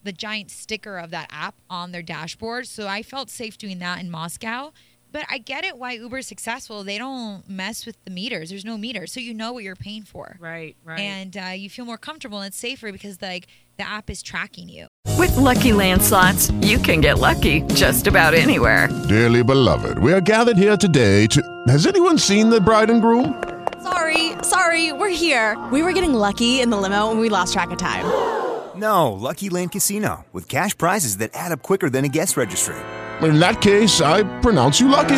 the 0.03 0.11
giant 0.11 0.51
sticker 0.51 0.97
of 0.97 1.09
that 1.11 1.27
app 1.31 1.55
on 1.69 1.91
their 1.91 2.01
dashboard. 2.01 2.67
So 2.67 2.87
I 2.87 3.03
felt 3.03 3.29
safe 3.29 3.57
doing 3.57 3.79
that 3.79 3.99
in 3.99 4.09
Moscow. 4.11 4.71
But 5.13 5.27
I 5.29 5.37
get 5.37 5.63
it 5.63 5.77
why 5.77 5.93
Uber's 5.93 6.25
successful. 6.25 6.83
They 6.83 6.97
don't 6.97 7.47
mess 7.47 7.85
with 7.85 8.03
the 8.03 8.09
meters. 8.09 8.49
There's 8.49 8.65
no 8.65 8.79
meter, 8.79 9.05
so 9.05 9.19
you 9.19 9.35
know 9.35 9.53
what 9.53 9.63
you're 9.63 9.75
paying 9.75 10.01
for. 10.01 10.37
Right, 10.39 10.75
right. 10.83 10.99
And 10.99 11.37
uh, 11.37 11.45
you 11.49 11.69
feel 11.69 11.85
more 11.85 11.99
comfortable 11.99 12.39
and 12.39 12.47
it's 12.47 12.57
safer 12.57 12.91
because 12.91 13.21
like 13.21 13.45
the 13.77 13.87
app 13.87 14.09
is 14.09 14.23
tracking 14.23 14.69
you. 14.69 14.87
With 15.19 15.37
Lucky 15.37 15.71
Land 15.71 16.01
slots, 16.01 16.49
you 16.61 16.79
can 16.79 16.99
get 16.99 17.19
lucky 17.19 17.61
just 17.75 18.07
about 18.07 18.33
anywhere. 18.33 18.89
Dearly 19.07 19.43
beloved, 19.43 19.99
we 19.99 20.11
are 20.13 20.21
gathered 20.21 20.57
here 20.57 20.75
today 20.75 21.27
to. 21.27 21.63
Has 21.67 21.85
anyone 21.85 22.17
seen 22.17 22.49
the 22.49 22.59
bride 22.59 22.89
and 22.89 22.99
groom? 22.99 23.41
Sorry, 23.83 24.31
sorry, 24.41 24.93
we're 24.93 25.09
here. 25.09 25.63
We 25.71 25.83
were 25.83 25.93
getting 25.93 26.15
lucky 26.15 26.59
in 26.61 26.71
the 26.71 26.77
limo 26.77 27.11
and 27.11 27.19
we 27.19 27.29
lost 27.29 27.53
track 27.53 27.69
of 27.69 27.77
time. 27.77 28.42
No, 28.75 29.11
Lucky 29.11 29.49
Land 29.49 29.71
Casino, 29.71 30.25
with 30.33 30.49
cash 30.49 30.75
prizes 30.77 31.17
that 31.17 31.29
add 31.33 31.51
up 31.51 31.61
quicker 31.61 31.89
than 31.89 32.05
a 32.05 32.07
guest 32.09 32.35
registry. 32.37 32.75
In 33.21 33.39
that 33.39 33.61
case, 33.61 34.01
I 34.01 34.23
pronounce 34.41 34.79
you 34.81 34.87
lucky. 34.87 35.09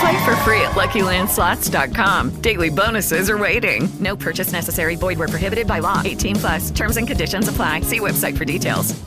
Play 0.00 0.24
for 0.24 0.36
free 0.42 0.60
at 0.60 0.72
LuckyLandSlots.com. 0.72 2.40
Daily 2.40 2.68
bonuses 2.70 3.30
are 3.30 3.38
waiting. 3.38 3.88
No 4.00 4.16
purchase 4.16 4.52
necessary. 4.52 4.96
Void 4.96 5.18
where 5.18 5.28
prohibited 5.28 5.66
by 5.66 5.78
law. 5.78 6.02
18 6.04 6.36
plus. 6.36 6.70
Terms 6.72 6.96
and 6.96 7.06
conditions 7.06 7.48
apply. 7.48 7.80
See 7.82 8.00
website 8.00 8.36
for 8.36 8.44
details. 8.44 9.00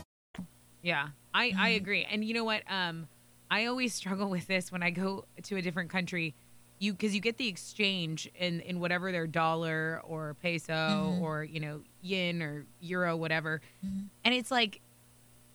Yeah, 0.81 1.09
I, 1.33 1.53
I 1.57 1.69
agree. 1.69 2.07
And 2.09 2.23
you 2.23 2.33
know 2.33 2.45
what? 2.45 2.63
Um, 2.71 3.07
I 3.51 3.65
always 3.65 3.93
struggle 3.93 4.29
with 4.29 4.47
this 4.47 4.71
when 4.71 4.81
I 4.81 4.89
go 4.91 5.25
to 5.43 5.57
a 5.57 5.61
different 5.61 5.89
country. 5.89 6.33
You 6.79 6.93
because 6.93 7.13
you 7.15 7.21
get 7.21 7.37
the 7.37 7.47
exchange 7.47 8.29
in 8.39 8.59
in 8.61 8.79
whatever 8.79 9.11
their 9.11 9.25
dollar 9.25 9.99
or 10.05 10.35
peso 10.35 10.73
Mhm. 10.73 11.21
or 11.21 11.43
you 11.43 11.59
know 11.59 11.81
yen 12.07 12.41
or 12.41 12.65
euro 12.81 13.15
whatever, 13.15 13.61
and 13.83 14.33
it's 14.33 14.51
like 14.51 14.81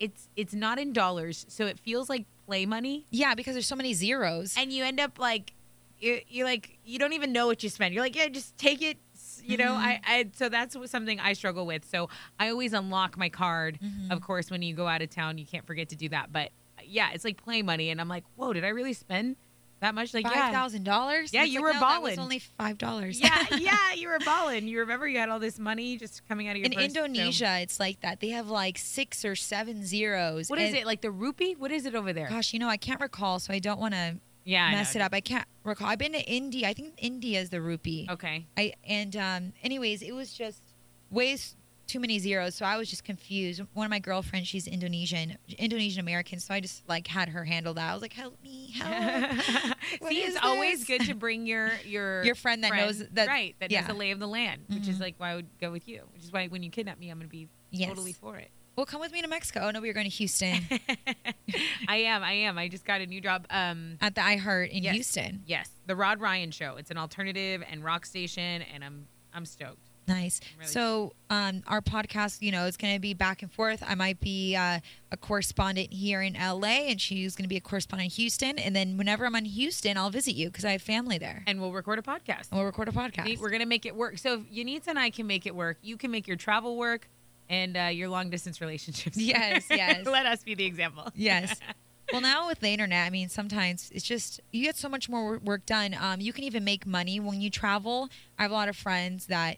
it's 0.01 0.29
it's 0.37 0.55
not 0.55 0.79
in 0.79 0.93
dollars, 0.93 1.47
so 1.49 1.67
it 1.67 1.79
feels 1.79 2.09
like 2.09 2.25
play 2.47 2.67
money. 2.67 3.07
Yeah, 3.11 3.35
because 3.35 3.55
there's 3.55 3.67
so 3.67 3.77
many 3.77 3.95
zeros, 3.95 4.55
and 4.59 4.73
you 4.73 4.85
end 4.85 5.01
up 5.01 5.19
like 5.19 5.53
you 6.01 6.21
you 6.29 6.45
like 6.45 6.79
you 6.85 6.99
don't 6.99 7.13
even 7.13 7.33
know 7.33 7.47
what 7.47 7.63
you 7.63 7.69
spend. 7.69 7.95
You're 7.95 8.03
like, 8.03 8.17
yeah, 8.17 8.29
just 8.29 8.57
take 8.59 8.83
it. 8.83 8.99
You 9.45 9.57
know, 9.57 9.73
Mhm. 9.73 9.77
I, 9.79 10.01
I 10.07 10.31
so 10.35 10.49
that's 10.49 10.77
something 10.91 11.19
I 11.19 11.33
struggle 11.33 11.67
with. 11.67 11.85
So 11.85 12.09
I 12.39 12.49
always 12.51 12.73
unlock 12.73 13.17
my 13.17 13.29
card. 13.29 13.79
Mhm. 13.83 14.11
Of 14.13 14.21
course, 14.21 14.51
when 14.51 14.63
you 14.63 14.75
go 14.75 14.87
out 14.87 15.03
of 15.03 15.11
town, 15.11 15.39
you 15.39 15.47
can't 15.47 15.67
forget 15.67 15.89
to 15.91 15.97
do 15.97 16.09
that. 16.11 16.33
But 16.33 16.51
yeah, 16.85 17.11
it's 17.13 17.25
like 17.25 17.43
play 17.43 17.63
money, 17.63 17.91
and 17.91 18.01
I'm 18.01 18.09
like, 18.09 18.25
whoa, 18.37 18.53
did 18.53 18.65
I 18.65 18.69
really 18.69 18.93
spend 18.93 19.37
that 19.83 19.95
much? 19.95 20.13
Like 20.15 20.25
Five 20.25 20.35
yeah, 20.35 20.51
thousand 20.53 20.85
dollars. 20.85 21.33
Yeah, 21.33 21.45
you 21.45 21.63
were 21.63 21.73
That 21.73 21.81
balling. 21.81 22.03
was 22.03 22.19
only 22.19 22.39
five 22.39 22.79
dollars. 22.79 23.21
yeah, 23.21 23.45
yeah, 23.59 23.93
you 23.95 24.09
were 24.09 24.19
balling. 24.25 24.67
You 24.67 24.81
remember 24.81 25.07
you 25.07 25.19
had 25.19 25.29
all 25.29 25.39
this 25.39 25.59
money 25.59 25.97
just 25.99 26.27
coming 26.29 26.49
out 26.49 26.53
of 26.53 26.57
your 26.59 26.67
In 26.67 26.73
purse, 26.73 26.93
so- 26.95 27.05
Indonesia, 27.05 27.59
it's 27.61 27.79
like 27.79 28.01
that. 28.01 28.21
They 28.21 28.31
have 28.31 28.49
like 28.49 28.79
six 28.79 29.25
or 29.25 29.37
seven 29.37 29.85
zeros. 29.85 30.49
What 30.51 30.59
is 30.59 30.75
it 30.75 30.87
like 30.87 31.03
the 31.03 31.11
rupee? 31.11 31.55
What 31.57 31.71
is 31.71 31.87
it 31.87 31.95
over 31.95 32.13
there? 32.13 32.29
Gosh, 32.29 32.53
you 32.53 32.59
know, 32.59 32.69
I 32.69 32.77
can't 32.79 33.01
recall, 33.01 33.39
so 33.39 33.53
I 33.53 33.59
don't 33.59 33.79
want 33.81 33.95
to 33.95 34.17
Yeah, 34.45 34.71
mess 34.73 34.97
it 34.97 35.03
up. 35.03 35.13
I 35.15 35.21
can't 35.21 35.47
recall. 35.65 35.87
I've 35.89 35.99
been 35.99 36.13
to 36.13 36.23
India. 36.29 36.69
I 36.69 36.73
think 36.73 36.95
India 36.99 37.41
is 37.41 37.51
the 37.51 37.61
rupee. 37.61 38.09
Okay. 38.11 38.47
I 38.57 38.73
and 38.85 39.15
um, 39.17 39.53
anyways, 39.63 40.03
it 40.03 40.13
was 40.13 40.33
just 40.33 40.63
ways 41.11 41.55
too 41.93 42.01
many 42.01 42.19
zeros, 42.19 42.55
so 42.55 42.65
I 42.65 42.77
was 42.77 42.89
just 42.91 43.05
confused. 43.05 43.61
One 43.75 43.85
of 43.87 43.91
my 43.91 43.99
girlfriends, 43.99 44.49
she's 44.49 44.67
Indonesian, 44.67 45.37
Indonesian 45.59 46.01
American, 46.01 46.41
so 46.41 46.55
I 46.55 46.61
just 46.61 46.89
like 46.89 47.07
had 47.07 47.29
her 47.29 47.45
handle 47.45 47.75
that. 47.75 47.91
I 47.91 47.93
was 47.93 48.01
like, 48.03 48.13
"Help 48.15 48.43
me, 48.43 48.73
help!" 48.73 49.33
See, 50.09 50.23
is 50.23 50.35
it's 50.37 50.45
always 50.45 50.85
good 50.85 51.03
to 51.03 51.15
bring 51.25 51.47
your 51.47 51.71
your 51.85 52.25
Your 52.25 52.35
friend 52.35 52.65
that 52.65 52.73
knows 52.75 53.05
that- 53.13 53.29
right 53.29 53.55
that 53.61 53.71
yeah. 53.71 53.81
knows 53.81 53.89
the 53.89 53.95
lay 53.95 54.11
of 54.11 54.19
the 54.19 54.27
land, 54.27 54.63
which 54.69 54.89
is 54.89 54.97
Mhm. 54.97 55.01
like 55.01 55.15
why 55.19 55.31
I 55.31 55.35
would 55.37 55.49
go 55.61 55.71
with 55.71 55.87
you. 55.87 56.03
Which 56.15 56.25
is 56.25 56.33
why 56.33 56.49
when 56.49 56.63
you 56.63 56.71
kidnap 56.71 56.99
me, 56.99 57.11
I'm 57.11 57.19
going 57.19 57.29
to 57.29 57.31
be 57.31 57.49
Yes. 57.71 57.89
totally 57.89 58.13
for 58.13 58.37
it. 58.39 58.51
Well, 58.75 58.87
come 58.87 59.01
with 59.03 59.13
me 59.13 59.21
to 59.21 59.29
Mexico. 59.29 59.61
Oh 59.65 59.71
no, 59.71 59.81
we 59.83 59.91
are 59.91 59.93
going 59.93 60.09
to 60.09 60.17
Houston 60.17 60.59
I 61.89 61.97
am. 61.99 62.23
I 62.23 62.33
am. 62.33 62.57
I 62.59 62.69
just 62.69 62.85
got 62.87 63.01
a 63.03 63.07
new 63.07 63.21
job 63.21 63.47
um, 63.51 63.99
at 64.01 64.15
the 64.15 64.23
iHeart 64.23 64.71
in 64.71 64.83
yes, 64.83 64.95
Houston. 64.95 65.43
Yes, 65.47 65.69
the 65.87 65.95
Rod 65.95 66.21
Ryan 66.21 66.51
Show. 66.51 66.77
It's 66.77 66.91
an 66.91 66.97
alternative 66.97 67.63
and 67.71 67.85
rock 67.85 68.07
station, 68.07 68.63
and 68.63 68.83
I'm 68.83 69.07
I'm 69.35 69.45
stoked. 69.45 69.89
Nice. 70.07 70.41
really 70.59 70.71
so, 70.71 71.13
um, 71.31 71.63
our 71.67 71.81
podcast, 71.81 72.43
you 72.43 72.53
know, 72.53 72.67
is 72.67 72.77
going 72.77 72.95
to 72.95 73.01
be 73.01 73.15
back 73.15 73.43
and 73.43 73.51
forth. 73.51 73.83
I 73.87 73.95
might 73.95 74.21
be 74.21 74.57
uh, 74.57 74.81
a 75.11 75.17
correspondent 75.17 75.93
here 75.93 76.23
in 76.23 76.35
LA, 76.35 76.89
and 76.89 77.01
she's 77.01 77.37
going 77.37 77.45
to 77.45 77.49
be 77.49 77.57
a 77.57 77.61
correspondent 77.61 78.13
in 78.13 78.17
Houston. 78.17 78.59
And 78.59 78.75
then 78.75 78.97
whenever 78.97 79.25
I'm 79.27 79.35
in 79.37 79.45
Houston, 79.45 79.97
I'll 79.97 80.11
visit 80.11 80.35
you 80.35 80.49
because 80.49 80.65
I 80.65 80.73
have 80.73 80.83
family 80.83 81.19
there. 81.19 81.45
And 81.47 81.61
we'll 81.61 81.73
record 81.73 81.99
a 81.99 82.03
podcast. 82.03 82.51
And 82.51 82.59
we'll 82.59 82.65
record 82.65 82.89
a 82.89 82.93
podcast. 82.93 83.39
We're 83.39 83.51
gonna 83.51 83.67
make 83.67 83.87
it 83.87 83.95
work. 83.95 84.19
So 84.19 84.35
if 84.35 84.41
Yenitza 84.53 84.89
and 84.89 84.99
I 84.99 85.11
can 85.11 85.27
make 85.27 85.47
it 85.47 85.55
work, 85.55 85.79
you 85.83 85.97
can 85.97 86.11
make 86.11 86.27
your 86.27 86.37
travel 86.37 86.77
work 86.77 87.09
and 87.49 87.77
uh, 87.77 87.83
your 87.85 88.09
long 88.09 88.31
distance 88.31 88.61
relationships. 88.61 89.17
Yes, 89.17 89.67
yes. 89.71 90.07
Let 90.07 90.27
us 90.27 90.43
be 90.43 90.55
the 90.55 90.65
example. 90.65 91.11
Yes. 91.15 91.61
well, 92.13 92.21
now 92.21 92.49
with 92.49 92.61
the 92.61 92.69
internet, 92.69 93.07
I 93.07 93.11
mean, 93.11 93.29
sometimes 93.29 93.91
it's 93.95 94.05
just 94.05 94.41
you 94.53 94.65
get 94.65 94.77
so 94.77 94.89
much 94.89 95.09
more 95.09 95.39
work 95.39 95.67
done. 95.67 95.95
Um, 95.99 96.21
you 96.21 96.33
can 96.33 96.45
even 96.45 96.65
make 96.65 96.87
money 96.87 97.21
when 97.21 97.41
you 97.41 97.51
travel. 97.51 98.09
I 98.39 98.43
have 98.43 98.51
a 98.51 98.55
lot 98.55 98.69
of 98.69 98.77
friends 98.77 99.27
that 99.27 99.57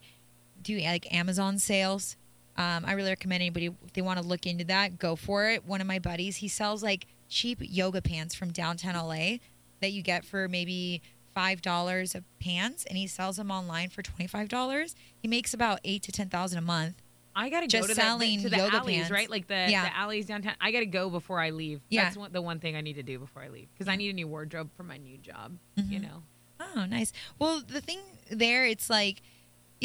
do 0.64 0.78
like 0.80 1.12
Amazon 1.14 1.58
sales. 1.58 2.16
Um, 2.56 2.84
I 2.86 2.92
really 2.92 3.10
recommend 3.10 3.42
anybody 3.42 3.66
if 3.66 3.92
they 3.94 4.02
want 4.02 4.20
to 4.20 4.24
look 4.24 4.46
into 4.46 4.64
that, 4.66 4.98
go 4.98 5.16
for 5.16 5.48
it. 5.48 5.64
One 5.64 5.80
of 5.80 5.86
my 5.86 5.98
buddies, 5.98 6.36
he 6.36 6.48
sells 6.48 6.82
like 6.82 7.06
cheap 7.28 7.58
yoga 7.60 8.00
pants 8.00 8.34
from 8.34 8.52
downtown 8.52 8.94
LA 8.94 9.38
that 9.80 9.92
you 9.92 10.02
get 10.02 10.24
for 10.24 10.48
maybe 10.48 11.02
five 11.34 11.60
dollars 11.62 12.14
a 12.14 12.22
pants, 12.40 12.84
and 12.84 12.96
he 12.96 13.06
sells 13.06 13.36
them 13.36 13.50
online 13.50 13.88
for 13.88 14.02
twenty 14.02 14.26
five 14.28 14.48
dollars. 14.48 14.94
He 15.20 15.28
makes 15.28 15.52
about 15.52 15.80
eight 15.84 16.02
to 16.04 16.12
ten 16.12 16.28
thousand 16.28 16.58
a 16.58 16.62
month. 16.62 17.02
I 17.36 17.50
gotta 17.50 17.66
just 17.66 17.88
go 17.88 17.92
to 17.92 18.00
selling 18.00 18.36
the, 18.38 18.44
to 18.44 18.50
the 18.50 18.56
yoga 18.58 18.76
alleys, 18.76 18.96
pants, 18.96 19.10
right? 19.10 19.28
Like 19.28 19.48
the, 19.48 19.66
yeah. 19.68 19.86
the 19.88 19.96
alleys 19.96 20.26
downtown. 20.26 20.54
I 20.60 20.70
gotta 20.70 20.86
go 20.86 21.10
before 21.10 21.40
I 21.40 21.50
leave. 21.50 21.80
Yeah. 21.88 22.04
That's 22.04 22.16
one, 22.16 22.32
the 22.32 22.40
one 22.40 22.60
thing 22.60 22.76
I 22.76 22.80
need 22.80 22.94
to 22.94 23.02
do 23.02 23.18
before 23.18 23.42
I 23.42 23.48
leave 23.48 23.66
because 23.74 23.88
I 23.88 23.96
need 23.96 24.10
a 24.10 24.12
new 24.12 24.28
wardrobe 24.28 24.70
for 24.76 24.84
my 24.84 24.98
new 24.98 25.18
job. 25.18 25.56
You 25.74 25.98
Mhm. 25.98 26.02
know. 26.02 26.22
Oh, 26.60 26.84
nice. 26.86 27.12
Well, 27.40 27.60
the 27.66 27.80
thing 27.80 27.98
there, 28.30 28.64
it's 28.66 28.88
like 28.88 29.20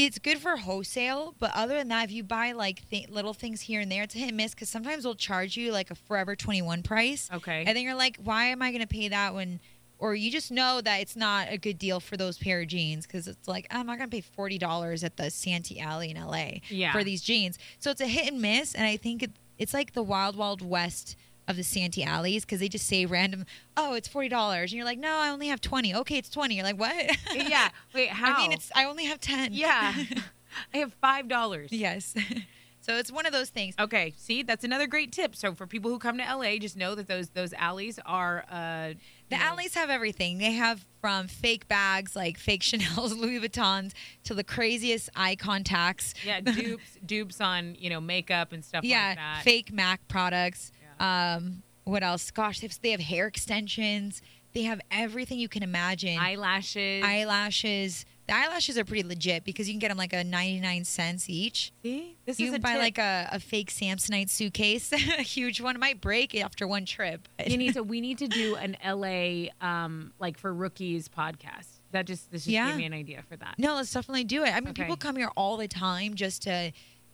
it's 0.05 0.17
good 0.19 0.39
for 0.39 0.55
wholesale, 0.57 1.35
but 1.39 1.51
other 1.53 1.75
than 1.75 1.87
that, 1.89 2.05
if 2.05 2.11
you 2.11 2.23
buy 2.23 2.53
like 2.53 2.87
th- 2.89 3.09
little 3.09 3.33
things 3.33 3.61
here 3.61 3.81
and 3.81 3.91
there, 3.91 4.03
it's 4.03 4.15
a 4.15 4.17
hit 4.19 4.29
and 4.29 4.37
miss 4.37 4.53
because 4.53 4.69
sometimes 4.69 5.03
they'll 5.03 5.15
charge 5.15 5.57
you 5.57 5.71
like 5.71 5.91
a 5.91 5.95
Forever 5.95 6.35
21 6.35 6.83
price. 6.83 7.29
Okay. 7.33 7.63
And 7.65 7.75
then 7.75 7.83
you're 7.83 7.95
like, 7.95 8.17
why 8.23 8.45
am 8.45 8.61
I 8.61 8.71
going 8.71 8.81
to 8.81 8.87
pay 8.87 9.09
that 9.09 9.33
when, 9.33 9.59
or 9.97 10.15
you 10.15 10.31
just 10.31 10.51
know 10.51 10.79
that 10.81 11.01
it's 11.01 11.15
not 11.15 11.47
a 11.51 11.57
good 11.57 11.77
deal 11.77 11.99
for 11.99 12.15
those 12.17 12.37
pair 12.37 12.61
of 12.61 12.67
jeans 12.67 13.05
because 13.05 13.27
it's 13.27 13.47
like, 13.47 13.67
oh, 13.71 13.79
I'm 13.79 13.85
not 13.87 13.97
going 13.97 14.09
to 14.09 14.15
pay 14.15 14.23
$40 14.37 15.03
at 15.03 15.17
the 15.17 15.29
Santee 15.29 15.79
Alley 15.79 16.11
in 16.11 16.17
LA 16.23 16.59
Yeah. 16.69 16.91
for 16.93 17.03
these 17.03 17.21
jeans. 17.21 17.59
So 17.79 17.91
it's 17.91 18.01
a 18.01 18.07
hit 18.07 18.31
and 18.31 18.41
miss. 18.41 18.75
And 18.75 18.85
I 18.85 18.95
think 18.95 19.23
it, 19.23 19.31
it's 19.57 19.73
like 19.73 19.93
the 19.93 20.03
wild, 20.03 20.35
wild 20.37 20.61
west 20.61 21.17
of 21.49 21.57
the 21.57 21.63
Santee 21.63 22.03
alleys 22.03 22.45
because 22.45 22.59
they 22.61 22.69
just 22.69 22.87
say 22.87 23.05
random, 23.05 23.45
oh, 23.75 23.95
it's 23.95 24.07
forty 24.07 24.29
dollars, 24.29 24.71
and 24.71 24.77
you're 24.77 24.85
like, 24.85 24.99
no, 24.99 25.17
I 25.17 25.29
only 25.29 25.47
have 25.47 25.59
twenty. 25.59 25.93
Okay, 25.93 26.17
it's 26.17 26.29
twenty. 26.29 26.55
You're 26.55 26.63
like, 26.63 26.79
what? 26.79 26.95
yeah. 27.35 27.69
Wait, 27.93 28.09
how? 28.09 28.35
I 28.37 28.41
mean, 28.41 28.51
it's 28.53 28.71
I 28.73 28.85
only 28.85 29.05
have 29.05 29.19
ten. 29.19 29.51
Yeah. 29.51 29.93
I 30.73 30.77
have 30.77 30.93
five 31.01 31.27
dollars. 31.27 31.71
Yes. 31.71 32.15
so 32.81 32.95
it's 32.97 33.11
one 33.11 33.25
of 33.25 33.31
those 33.33 33.49
things. 33.49 33.75
Okay. 33.79 34.13
See, 34.17 34.43
that's 34.43 34.63
another 34.63 34.87
great 34.87 35.11
tip. 35.11 35.35
So 35.35 35.53
for 35.53 35.67
people 35.67 35.91
who 35.91 35.99
come 35.99 36.17
to 36.17 36.23
LA, 36.23 36.57
just 36.57 36.77
know 36.77 36.95
that 36.95 37.07
those 37.07 37.29
those 37.29 37.53
alleys 37.53 37.99
are 38.05 38.45
uh 38.49 38.93
The 39.29 39.35
alleys 39.35 39.73
have 39.75 39.89
everything. 39.89 40.37
They 40.37 40.53
have 40.53 40.85
from 41.01 41.27
fake 41.27 41.67
bags 41.67 42.15
like 42.15 42.37
fake 42.37 42.61
Chanel's, 42.63 43.13
Louis 43.15 43.39
Vuittons, 43.39 43.93
to 44.25 44.33
the 44.33 44.43
craziest 44.43 45.09
eye 45.15 45.35
contacts. 45.35 46.13
yeah 46.25 46.41
dupes 46.41 46.97
dupes 47.05 47.41
on 47.41 47.75
you 47.79 47.89
know 47.89 48.01
makeup 48.01 48.51
and 48.53 48.63
stuff 48.63 48.83
yeah, 48.83 49.09
like 49.09 49.17
that. 49.17 49.41
fake 49.43 49.71
Mac 49.71 50.07
products. 50.07 50.71
Um, 50.99 51.63
what 51.85 52.03
else? 52.03 52.29
Gosh, 52.31 52.59
they 52.59 52.67
have, 52.67 52.79
they 52.81 52.91
have 52.91 52.99
hair 52.99 53.27
extensions. 53.27 54.21
They 54.53 54.63
have 54.63 54.81
everything 54.89 55.37
you 55.39 55.47
can 55.49 55.61
imagine. 55.61 56.17
Eyelashes. 56.19 57.03
Eyelashes. 57.03 58.05
The 58.27 58.35
eyelashes 58.35 58.77
are 58.79 58.85
pretty 58.85 59.07
legit 59.07 59.43
because 59.43 59.67
you 59.67 59.73
can 59.73 59.79
get 59.79 59.89
them 59.89 59.97
like 59.97 60.13
a 60.13 60.23
99 60.23 60.85
cents 60.85 61.29
each. 61.29 61.71
See? 61.83 62.15
This 62.25 62.39
you 62.39 62.47
is 62.47 62.51
can 62.53 62.59
a 62.59 62.63
buy 62.63 62.73
tip. 62.73 62.81
like 62.81 62.97
a, 62.97 63.29
a 63.31 63.39
fake 63.39 63.71
Samsonite 63.71 64.29
suitcase, 64.29 64.91
a 64.93 64.97
huge 64.97 65.61
one. 65.61 65.75
It 65.75 65.79
might 65.79 66.01
break 66.01 66.35
after 66.39 66.67
one 66.67 66.85
trip. 66.85 67.27
you 67.45 67.57
need 67.57 67.73
to. 67.73 67.83
We 67.89 68.01
need 68.01 68.19
to 68.19 68.27
do 68.27 68.55
an 68.55 68.75
LA 68.85 69.49
um 69.65 70.13
like 70.19 70.37
for 70.37 70.53
rookies 70.53 71.07
podcast. 71.07 71.79
That 71.91 72.05
just 72.05 72.31
this 72.31 72.41
just 72.43 72.51
Yeah. 72.53 72.67
gave 72.69 72.77
me 72.77 72.85
an 72.85 72.93
idea 72.93 73.23
for 73.27 73.35
that. 73.37 73.55
No, 73.57 73.75
let's 73.75 73.91
definitely 73.91 74.25
do 74.25 74.43
it. 74.43 74.49
I 74.55 74.59
mean, 74.59 74.69
Okay. 74.69 74.83
people 74.83 74.97
come 74.97 75.15
here 75.15 75.31
all 75.35 75.57
the 75.57 75.67
time 75.67 76.13
just 76.15 76.43
to 76.43 76.71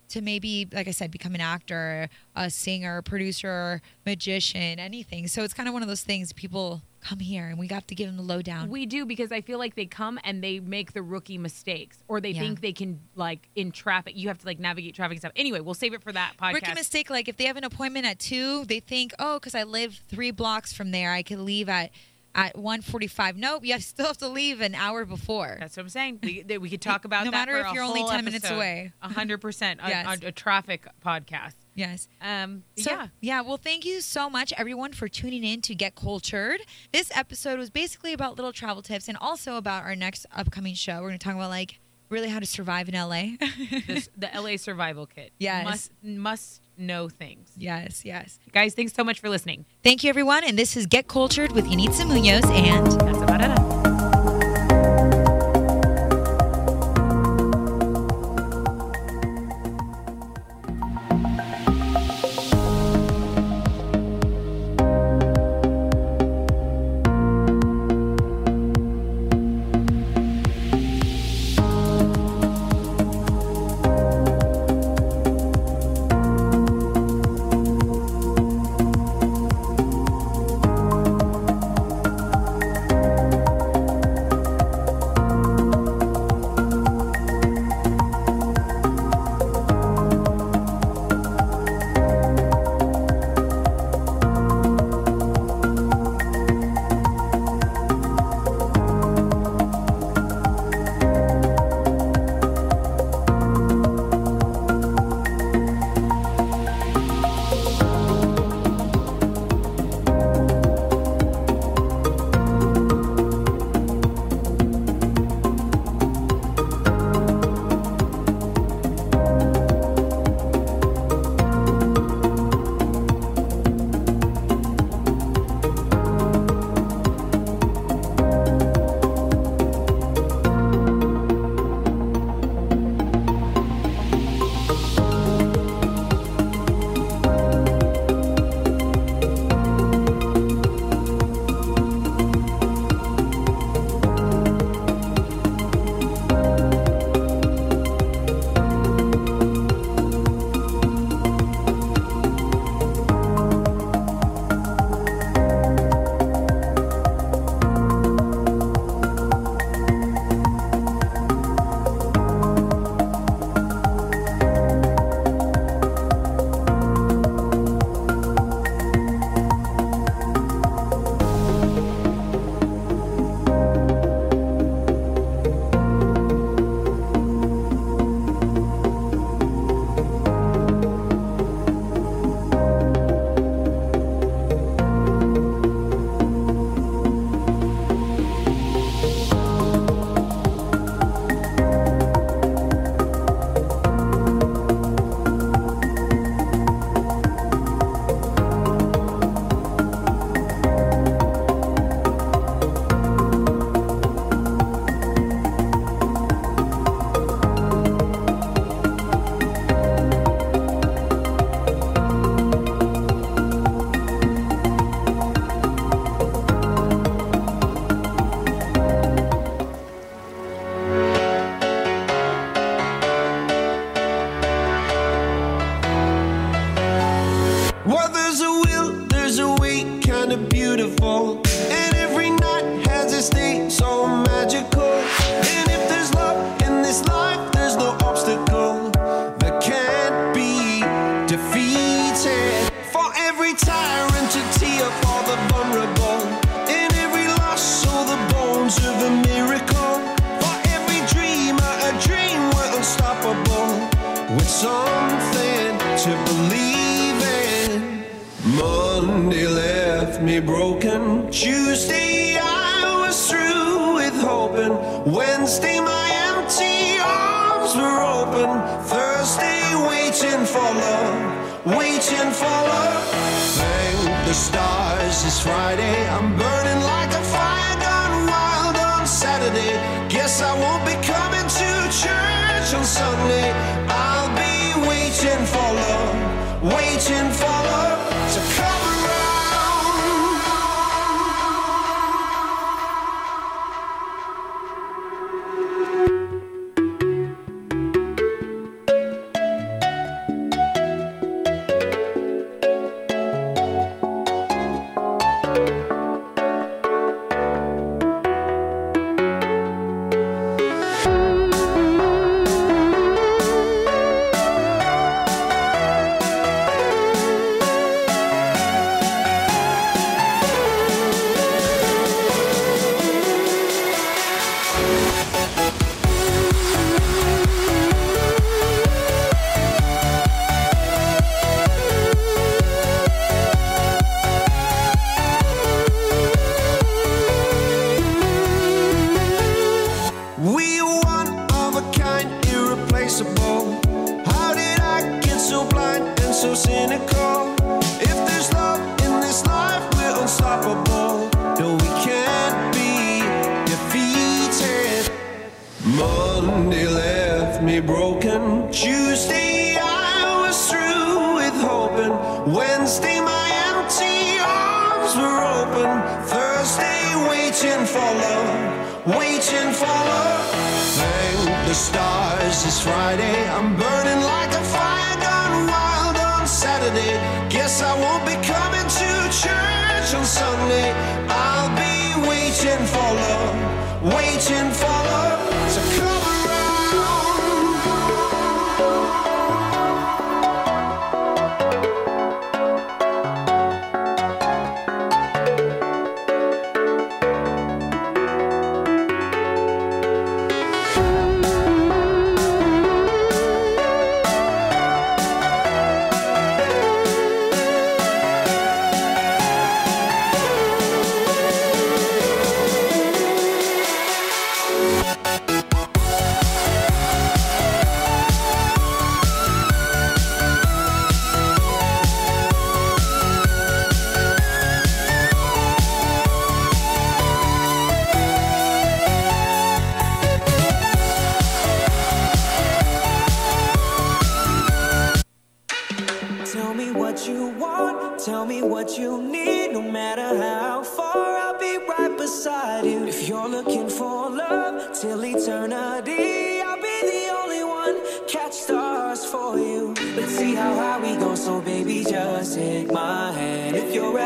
to 0.09 0.21
maybe, 0.21 0.67
like 0.71 0.87
I 0.87 0.91
said, 0.91 1.11
become 1.11 1.35
an 1.35 1.41
actor, 1.41 2.09
a 2.35 2.49
singer, 2.49 3.01
producer, 3.01 3.81
magician, 4.05 4.79
anything. 4.79 5.27
So 5.27 5.43
it's 5.43 5.53
kind 5.53 5.67
of 5.67 5.73
one 5.73 5.81
of 5.81 5.87
those 5.87 6.03
things. 6.03 6.31
People 6.33 6.81
come 7.01 7.19
here, 7.19 7.47
and 7.47 7.59
we 7.59 7.67
got 7.67 7.87
to 7.87 7.95
give 7.95 8.07
them 8.07 8.17
the 8.17 8.23
lowdown. 8.23 8.69
We 8.69 8.85
do 8.85 9.05
because 9.05 9.31
I 9.31 9.41
feel 9.41 9.59
like 9.59 9.75
they 9.75 9.85
come 9.85 10.19
and 10.23 10.43
they 10.43 10.59
make 10.59 10.93
the 10.93 11.01
rookie 11.03 11.37
mistakes, 11.37 11.97
or 12.07 12.19
they 12.21 12.31
Yeah. 12.31 12.41
think 12.41 12.61
they 12.61 12.73
can 12.73 12.99
like 13.15 13.47
in 13.55 13.71
traffic. 13.71 14.13
You 14.15 14.27
have 14.29 14.39
to 14.39 14.45
like 14.45 14.59
navigate 14.59 14.95
traffic 14.95 15.13
and 15.15 15.21
stuff. 15.21 15.33
Anyway, 15.35 15.59
we'll 15.59 15.73
save 15.75 15.93
it 15.93 16.01
for 16.01 16.11
that 16.11 16.33
podcast. 16.41 16.53
Rookie 16.53 16.73
mistake, 16.73 17.09
like 17.09 17.27
if 17.27 17.37
they 17.37 17.45
have 17.45 17.57
an 17.57 17.63
appointment 17.63 18.05
at 18.05 18.19
two, 18.19 18.65
they 18.65 18.79
think, 18.79 19.13
oh, 19.19 19.39
because 19.39 19.53
I 19.55 19.63
live 19.63 20.01
three 20.07 20.31
blocks 20.31 20.73
from 20.73 20.91
there, 20.91 21.11
I 21.11 21.21
could 21.23 21.39
leave 21.39 21.69
at 21.69 21.91
at 22.35 22.57
one 22.57 22.81
forty-five. 22.81 23.37
Nope, 23.37 23.65
you 23.65 23.79
still 23.79 24.07
have 24.07 24.17
to 24.17 24.27
leave 24.27 24.61
an 24.61 24.75
hour 24.75 25.05
before. 25.05 25.57
That's 25.59 25.77
what 25.77 25.83
I'm 25.83 25.89
saying. 25.89 26.19
We, 26.21 26.41
that 26.43 26.61
we 26.61 26.69
could 26.69 26.81
talk 26.91 27.05
about 27.05 27.19
that. 27.23 27.25
No 27.25 27.31
that 27.31 27.47
matter 27.47 27.57
if 27.65 27.73
you're 27.73 27.83
only 27.83 28.01
whole 28.01 28.09
10 28.09 28.25
minutes 28.25 28.49
away. 28.51 28.91
A 29.01 29.09
hundred 29.11 29.39
percent. 29.39 29.79
a- 29.81 29.89
Yes. 29.89 30.19
A, 30.21 30.27
a 30.27 30.31
traffic 30.31 30.85
podcast. 31.03 31.53
Yes. 31.73 32.07
Um. 32.21 32.63
So, 32.77 32.91
yeah. 32.91 33.07
yeah. 33.21 33.41
Well, 33.41 33.57
thank 33.57 33.85
you 33.85 34.01
so 34.01 34.29
much, 34.29 34.53
everyone, 34.57 34.91
for 34.93 35.07
tuning 35.07 35.43
in 35.43 35.61
to 35.61 35.73
Get 35.75 35.95
Cultured. 35.95 36.59
This 36.91 37.09
episode 37.15 37.57
was 37.57 37.69
basically 37.69 38.13
about 38.13 38.35
little 38.35 38.51
travel 38.53 38.81
tips 38.81 39.07
and 39.07 39.17
also 39.19 39.55
about 39.55 39.83
our 39.83 39.95
next 39.95 40.25
upcoming 40.35 40.75
show. 40.75 40.95
We're 41.01 41.07
going 41.09 41.19
to 41.19 41.23
talk 41.23 41.35
about 41.35 41.49
like 41.49 41.79
really 42.09 42.29
how 42.29 42.39
to 42.39 42.45
survive 42.45 42.87
in 42.89 42.95
LA. 42.95 43.37
This, 43.87 44.09
the 44.17 44.29
LA 44.35 44.57
Survival 44.57 45.05
Kit. 45.05 45.31
Yes. 45.39 45.65
Must 45.65 45.91
must 46.03 46.61
know 46.77 47.09
things. 47.09 47.51
yes, 47.57 48.03
yes. 48.05 48.39
Guys, 48.51 48.73
thanks 48.73 48.93
so 48.93 49.03
much 49.03 49.19
for 49.19 49.29
listening. 49.29 49.65
Thank 49.83 50.03
you, 50.03 50.09
everyone. 50.09 50.43
And 50.43 50.57
this 50.57 50.75
is 50.75 50.85
Get 50.85 51.07
Cultured 51.07 51.51
with 51.51 51.65
Yenitza 51.65 52.07
Munoz 52.07 52.43
and 52.51 52.87
That's 53.01 53.21
about 53.21 53.41
it. 53.41 53.84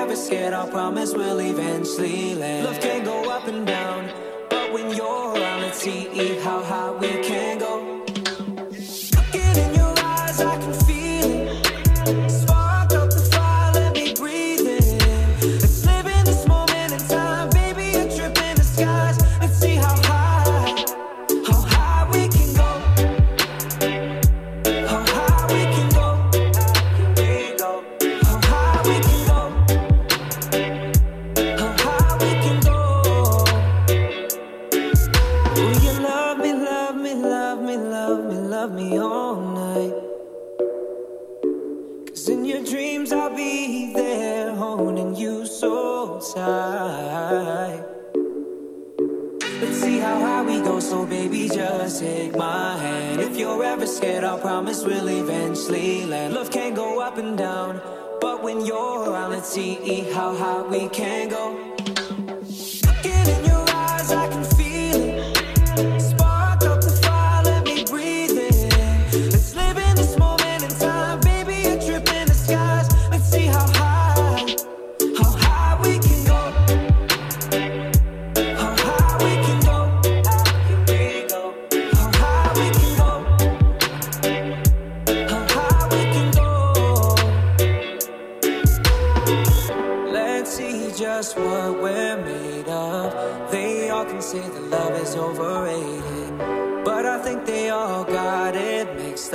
ever 0.09 0.17
scared, 0.17 0.53
I 0.53 0.67
promise 0.69 1.13
we'll 1.13 1.39
eventually 1.39 2.33
land. 2.33 2.65
Love 2.65 2.79
can 2.79 3.03
go 3.03 3.29
up 3.29 3.47
and 3.47 3.65
down, 3.67 4.09
but 4.49 4.73
when 4.73 4.91
you're 4.95 5.35
around, 5.35 5.61
let's 5.61 5.77
see 5.77 6.39
how. 6.39 6.58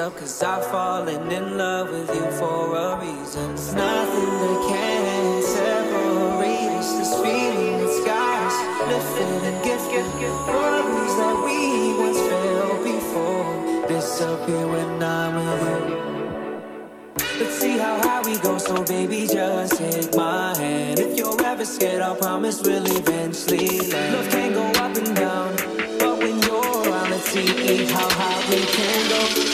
myself 0.05 0.21
Cause 0.21 0.43
I've 0.43 0.67
fallen 0.67 1.33
in 1.33 1.57
love 1.57 1.91
with 1.91 2.09
you 2.15 2.31
for 2.33 2.77
a 2.77 3.01
reason. 3.01 3.51
It's 3.53 3.73
nothing 3.73 4.33
that 4.43 4.61
can 4.69 5.43
separate 5.43 6.79
us. 6.79 6.93
This 6.99 7.15
feeling 7.15 7.79
that 7.81 7.93
skies 8.03 8.57
lifted 8.89 9.43
and 9.49 9.65
gift 9.65 9.91
Worries 10.49 11.17
that 11.17 11.37
we 11.45 11.59
once 11.99 12.21
felt 12.29 12.85
before 12.85 13.89
Disappear 13.89 14.67
when 14.67 15.03
I'm 15.03 15.35
with 15.35 15.89
you. 15.89 16.05
Let's 17.41 17.59
see 17.59 17.79
how 17.79 17.97
high 18.01 18.23
we 18.23 18.39
go 18.39 18.59
So 18.59 18.83
baby 18.85 19.27
just 19.27 19.77
take 19.79 20.15
my 20.17 20.57
hand. 20.57 20.99
If 20.99 21.17
you're 21.17 21.41
ever 21.45 21.65
scared 21.65 22.03
I 22.03 22.15
promise 22.17 22.63
we'll 22.63 22.87
eventually 22.87 23.81
land. 23.91 24.15
Love 24.15 24.31
can 24.31 24.53
go 24.53 24.65
up 24.83 24.97
and 24.97 25.17
down 25.17 25.57
but 25.99 26.19
when 26.19 26.43
you're 26.43 26.89
around, 26.89 27.11
let's 27.11 27.31
see 27.31 27.85
how 27.87 28.09
high 28.11 28.51
we 28.51 28.61
can 28.67 29.09
go. 29.09 29.54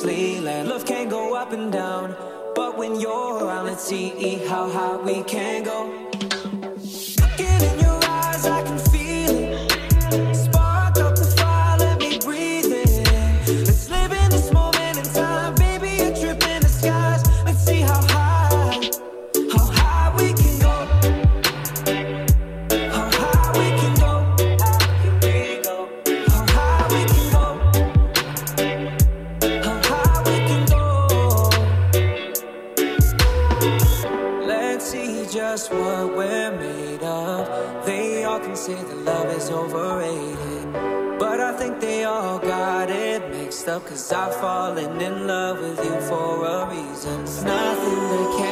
Land. 0.00 0.68
Love 0.68 0.86
can 0.86 1.08
go 1.08 1.34
up 1.34 1.52
and 1.52 1.70
down, 1.70 2.16
but 2.54 2.78
when 2.78 2.98
you're 2.98 3.44
around, 3.44 3.66
let's 3.66 3.84
see 3.84 4.38
how 4.48 4.68
high 4.68 4.96
we 4.96 5.22
can 5.24 5.62
go. 5.64 6.41
Up. 43.68 43.86
Cause 43.86 44.12
I've 44.12 44.34
fallen 44.36 45.00
in 45.00 45.26
love 45.26 45.60
with 45.60 45.84
you 45.84 46.00
for 46.02 46.46
a 46.46 46.68
reason. 46.68 47.20
It's 47.22 47.42
nothing 47.42 47.94
that 47.94 48.36
can 48.38 48.51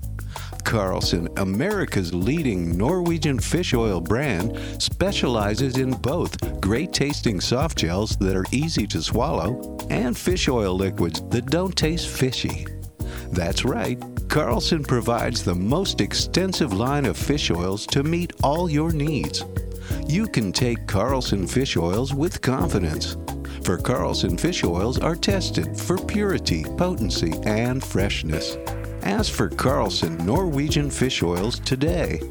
Carlson, 0.63 1.27
America's 1.37 2.13
leading 2.13 2.77
Norwegian 2.77 3.39
fish 3.39 3.73
oil 3.73 4.01
brand, 4.01 4.57
specializes 4.81 5.77
in 5.77 5.91
both 5.91 6.61
great 6.61 6.93
tasting 6.93 7.41
soft 7.41 7.77
gels 7.77 8.17
that 8.17 8.35
are 8.35 8.45
easy 8.51 8.87
to 8.87 9.01
swallow 9.01 9.77
and 9.89 10.17
fish 10.17 10.47
oil 10.47 10.73
liquids 10.73 11.21
that 11.29 11.47
don't 11.47 11.75
taste 11.75 12.07
fishy. 12.07 12.65
That's 13.31 13.63
right, 13.65 14.01
Carlson 14.29 14.83
provides 14.83 15.43
the 15.43 15.55
most 15.55 16.01
extensive 16.01 16.73
line 16.73 17.05
of 17.05 17.17
fish 17.17 17.51
oils 17.51 17.85
to 17.87 18.03
meet 18.03 18.33
all 18.43 18.69
your 18.69 18.91
needs. 18.91 19.43
You 20.07 20.27
can 20.27 20.51
take 20.51 20.87
Carlson 20.87 21.47
fish 21.47 21.77
oils 21.77 22.13
with 22.13 22.41
confidence. 22.41 23.17
For 23.63 23.77
Carlson 23.77 24.37
fish 24.37 24.63
oils 24.63 24.99
are 24.99 25.15
tested 25.15 25.77
for 25.77 25.97
purity, 25.97 26.63
potency, 26.77 27.33
and 27.45 27.83
freshness. 27.83 28.57
Ask 29.03 29.33
for 29.33 29.49
Carlson 29.49 30.23
Norwegian 30.25 30.89
fish 30.91 31.23
oils 31.23 31.59
today. 31.59 32.21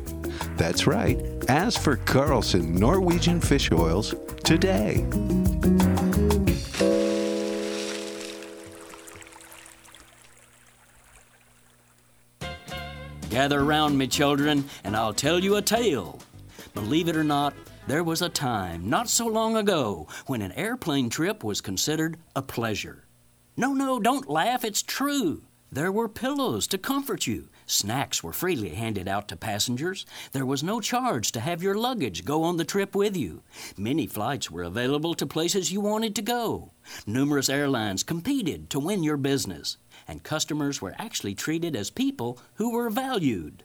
That's 0.56 0.86
right. 0.86 1.18
Ask 1.48 1.80
for 1.80 1.96
Carlson 1.96 2.74
Norwegian 2.74 3.40
fish 3.40 3.72
oils 3.72 4.14
today. 4.44 5.04
Gather 13.30 13.60
around 13.60 13.96
me, 13.98 14.06
children, 14.06 14.64
and 14.84 14.96
I'll 14.96 15.14
tell 15.14 15.38
you 15.38 15.56
a 15.56 15.62
tale. 15.62 16.20
Believe 16.74 17.08
it 17.08 17.16
or 17.16 17.24
not, 17.24 17.54
there 17.88 18.04
was 18.04 18.22
a 18.22 18.28
time, 18.28 18.88
not 18.88 19.08
so 19.08 19.26
long 19.26 19.56
ago, 19.56 20.06
when 20.26 20.42
an 20.42 20.52
airplane 20.52 21.10
trip 21.10 21.42
was 21.42 21.60
considered 21.60 22.18
a 22.36 22.42
pleasure. 22.42 23.06
No, 23.56 23.72
no, 23.72 23.98
don't 23.98 24.28
laugh, 24.28 24.64
it's 24.64 24.82
true. 24.82 25.42
There 25.72 25.92
were 25.92 26.08
pillows 26.08 26.66
to 26.68 26.78
comfort 26.78 27.28
you. 27.28 27.48
Snacks 27.64 28.24
were 28.24 28.32
freely 28.32 28.70
handed 28.70 29.06
out 29.06 29.28
to 29.28 29.36
passengers. 29.36 30.04
There 30.32 30.44
was 30.44 30.64
no 30.64 30.80
charge 30.80 31.30
to 31.30 31.38
have 31.38 31.62
your 31.62 31.76
luggage 31.76 32.24
go 32.24 32.42
on 32.42 32.56
the 32.56 32.64
trip 32.64 32.96
with 32.96 33.16
you. 33.16 33.44
Many 33.76 34.08
flights 34.08 34.50
were 34.50 34.64
available 34.64 35.14
to 35.14 35.26
places 35.26 35.70
you 35.70 35.80
wanted 35.80 36.16
to 36.16 36.22
go. 36.22 36.72
Numerous 37.06 37.48
airlines 37.48 38.02
competed 38.02 38.68
to 38.70 38.80
win 38.80 39.04
your 39.04 39.16
business, 39.16 39.76
and 40.08 40.24
customers 40.24 40.82
were 40.82 40.96
actually 40.98 41.36
treated 41.36 41.76
as 41.76 41.88
people 41.88 42.40
who 42.54 42.72
were 42.72 42.90
valued. 42.90 43.62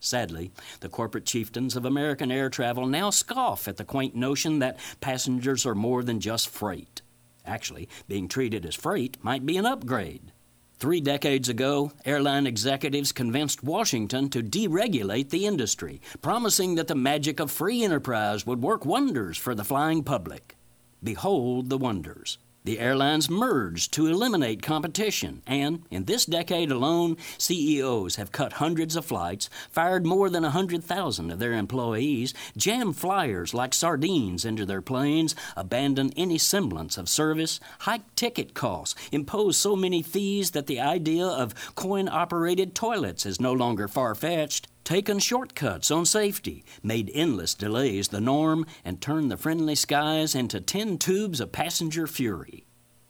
Sadly, 0.00 0.50
the 0.80 0.88
corporate 0.88 1.26
chieftains 1.26 1.76
of 1.76 1.84
American 1.84 2.32
air 2.32 2.50
travel 2.50 2.86
now 2.86 3.10
scoff 3.10 3.68
at 3.68 3.76
the 3.76 3.84
quaint 3.84 4.16
notion 4.16 4.58
that 4.58 4.80
passengers 5.00 5.64
are 5.64 5.76
more 5.76 6.02
than 6.02 6.18
just 6.18 6.48
freight. 6.48 7.02
Actually, 7.44 7.88
being 8.08 8.26
treated 8.26 8.66
as 8.66 8.74
freight 8.74 9.16
might 9.22 9.46
be 9.46 9.56
an 9.56 9.64
upgrade. 9.64 10.32
Three 10.78 11.00
decades 11.00 11.48
ago, 11.48 11.92
airline 12.04 12.46
executives 12.46 13.10
convinced 13.10 13.64
Washington 13.64 14.28
to 14.28 14.42
deregulate 14.42 15.30
the 15.30 15.46
industry, 15.46 16.02
promising 16.20 16.74
that 16.74 16.86
the 16.86 16.94
magic 16.94 17.40
of 17.40 17.50
free 17.50 17.82
enterprise 17.82 18.46
would 18.46 18.60
work 18.60 18.84
wonders 18.84 19.38
for 19.38 19.54
the 19.54 19.64
flying 19.64 20.04
public. 20.04 20.54
Behold 21.02 21.70
the 21.70 21.78
wonders. 21.78 22.36
The 22.66 22.80
airlines 22.80 23.30
merged 23.30 23.92
to 23.92 24.08
eliminate 24.08 24.60
competition, 24.60 25.40
and 25.46 25.84
in 25.88 26.06
this 26.06 26.26
decade 26.26 26.72
alone, 26.72 27.16
CEOs 27.38 28.16
have 28.16 28.32
cut 28.32 28.54
hundreds 28.54 28.96
of 28.96 29.04
flights, 29.04 29.48
fired 29.70 30.04
more 30.04 30.28
than 30.28 30.42
100,000 30.42 31.30
of 31.30 31.38
their 31.38 31.52
employees, 31.52 32.34
jammed 32.56 32.96
flyers 32.96 33.54
like 33.54 33.72
sardines 33.72 34.44
into 34.44 34.66
their 34.66 34.82
planes, 34.82 35.36
abandoned 35.56 36.12
any 36.16 36.38
semblance 36.38 36.98
of 36.98 37.08
service, 37.08 37.60
hiked 37.82 38.16
ticket 38.16 38.52
costs, 38.52 38.96
imposed 39.12 39.60
so 39.60 39.76
many 39.76 40.02
fees 40.02 40.50
that 40.50 40.66
the 40.66 40.80
idea 40.80 41.24
of 41.24 41.54
coin 41.76 42.08
operated 42.08 42.74
toilets 42.74 43.24
is 43.24 43.40
no 43.40 43.52
longer 43.52 43.86
far 43.86 44.16
fetched 44.16 44.66
taken 44.86 45.18
shortcuts 45.18 45.90
on 45.90 46.06
safety, 46.06 46.64
made 46.80 47.10
endless 47.12 47.54
delays 47.54 48.08
the 48.08 48.20
norm, 48.20 48.64
and 48.84 49.00
turned 49.00 49.30
the 49.30 49.36
friendly 49.36 49.74
skies 49.74 50.34
into 50.34 50.60
tin 50.60 50.96
tubes 50.96 51.40
of 51.40 51.50
passenger 51.50 52.06
fury. 52.06 52.64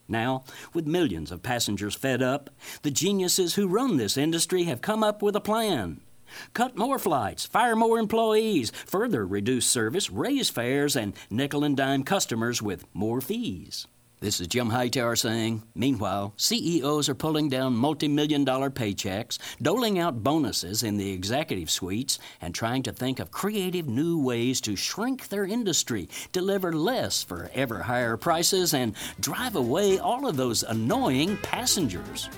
Now, 0.09 0.45
with 0.73 0.87
millions 0.87 1.31
of 1.31 1.43
passengers 1.43 1.95
fed 1.95 2.23
up, 2.23 2.49
the 2.81 2.91
geniuses 2.91 3.55
who 3.55 3.69
run 3.69 3.99
this 3.99 4.17
industry 4.17 4.65
have 4.65 4.81
come 4.81 5.05
up 5.05 5.21
with 5.21 5.37
a 5.37 5.41
plan. 5.41 6.01
Cut 6.55 6.79
more 6.79 6.99
flights, 6.99 7.45
fire 7.45 7.77
more 7.77 7.99
employees, 7.99 8.73
further 8.87 9.27
reduce 9.27 9.67
service, 9.67 10.11
raise 10.11 10.49
fares, 10.49 10.97
and 10.97 11.13
nickel 11.31 11.63
and 11.63 11.77
dime 11.77 12.05
customers 12.05 12.63
with 12.63 12.87
more 12.95 13.21
fees. 13.21 13.87
This 14.19 14.41
is 14.41 14.47
Jim 14.47 14.71
Hightower 14.71 15.15
saying, 15.15 15.63
meanwhile, 15.75 16.33
CEOs 16.39 17.11
are 17.11 17.15
pulling 17.15 17.51
down 17.51 17.77
multi 17.77 18.09
million 18.09 18.45
dollar 18.45 18.71
paychecks, 18.71 19.39
doling 19.61 19.99
out 19.99 20.23
bonuses 20.23 20.83
in 20.83 20.97
the 20.97 21.13
executive 21.13 21.71
suites, 21.71 22.19
and 22.41 22.55
trying 22.55 22.83
to 22.85 22.93
think 22.93 23.21
of 23.21 23.31
creative 23.31 23.87
new 23.87 24.19
ways 24.19 24.63
to 24.63 24.75
shrink 24.75 25.29
their 25.29 25.45
industry, 25.45 26.09
deliver 26.33 26.73
less 26.73 27.23
for 27.23 27.51
ever 27.53 27.83
higher 27.83 28.17
prices, 28.17 28.73
and 28.73 28.95
drive 29.21 29.55
away 29.55 29.99
all 29.99 30.27
of 30.27 30.39
those 30.39 30.63
annoying 30.63 31.37
passengers. 31.43 32.31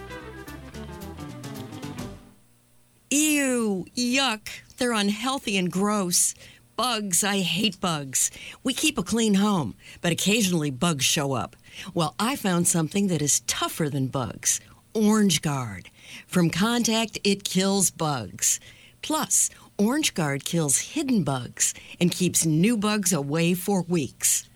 Ew, 3.08 3.86
yuck. 3.96 4.48
They're 4.78 4.92
unhealthy 4.92 5.56
and 5.56 5.70
gross. 5.70 6.34
Bugs, 6.74 7.24
I 7.24 7.40
hate 7.40 7.80
bugs. 7.80 8.30
We 8.62 8.72
keep 8.72 8.98
a 8.98 9.02
clean 9.02 9.34
home, 9.34 9.74
but 10.00 10.12
occasionally 10.12 10.70
bugs 10.70 11.04
show 11.04 11.32
up. 11.32 11.56
Well, 11.94 12.14
I 12.18 12.36
found 12.36 12.68
something 12.68 13.08
that 13.08 13.22
is 13.22 13.40
tougher 13.40 13.88
than 13.88 14.08
bugs 14.08 14.60
Orange 14.94 15.42
Guard. 15.42 15.90
From 16.26 16.50
contact, 16.50 17.18
it 17.22 17.44
kills 17.44 17.90
bugs. 17.90 18.58
Plus, 19.02 19.50
Orange 19.78 20.14
Guard 20.14 20.44
kills 20.44 20.78
hidden 20.78 21.22
bugs 21.22 21.74
and 22.00 22.10
keeps 22.10 22.44
new 22.44 22.76
bugs 22.76 23.12
away 23.12 23.54
for 23.54 23.82
weeks. 23.82 24.48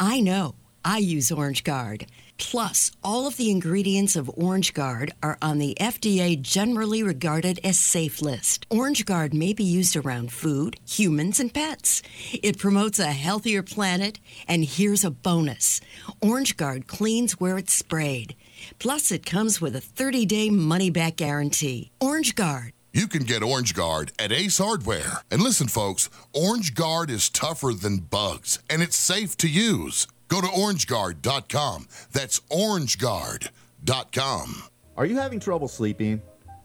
I 0.00 0.20
know. 0.20 0.54
I 0.84 0.98
use 0.98 1.30
Orange 1.32 1.62
Guard. 1.64 2.06
Plus, 2.38 2.92
all 3.02 3.26
of 3.26 3.36
the 3.36 3.50
ingredients 3.50 4.16
of 4.16 4.30
Orange 4.34 4.74
Guard 4.74 5.12
are 5.22 5.38
on 5.40 5.58
the 5.58 5.76
FDA 5.80 6.40
generally 6.40 7.02
regarded 7.02 7.60
as 7.64 7.78
safe 7.78 8.20
list. 8.20 8.66
Orange 8.70 9.04
Guard 9.04 9.32
may 9.32 9.52
be 9.52 9.64
used 9.64 9.96
around 9.96 10.32
food, 10.32 10.78
humans, 10.86 11.40
and 11.40 11.52
pets. 11.52 12.02
It 12.42 12.58
promotes 12.58 12.98
a 12.98 13.12
healthier 13.12 13.62
planet, 13.62 14.18
and 14.46 14.64
here's 14.64 15.04
a 15.04 15.10
bonus 15.10 15.80
Orange 16.20 16.56
Guard 16.56 16.86
cleans 16.86 17.40
where 17.40 17.58
it's 17.58 17.74
sprayed. 17.74 18.36
Plus, 18.78 19.10
it 19.10 19.24
comes 19.26 19.60
with 19.60 19.74
a 19.76 19.80
30 19.80 20.26
day 20.26 20.50
money 20.50 20.90
back 20.90 21.16
guarantee. 21.16 21.90
Orange 22.00 22.34
Guard. 22.34 22.72
You 22.92 23.08
can 23.08 23.24
get 23.24 23.42
Orange 23.42 23.74
Guard 23.74 24.12
at 24.18 24.32
Ace 24.32 24.56
Hardware. 24.56 25.20
And 25.30 25.42
listen, 25.42 25.68
folks, 25.68 26.08
Orange 26.32 26.74
Guard 26.74 27.10
is 27.10 27.28
tougher 27.28 27.74
than 27.74 27.98
bugs, 27.98 28.58
and 28.70 28.80
it's 28.80 28.96
safe 28.96 29.36
to 29.38 29.48
use. 29.48 30.06
Go 30.28 30.40
to 30.40 30.46
orangeguard.com. 30.46 31.88
That's 32.12 32.40
orangeguard.com. 32.40 34.62
Are 34.96 35.06
you 35.06 35.16
having 35.16 35.40
trouble 35.40 35.68
sleeping? 35.68 36.22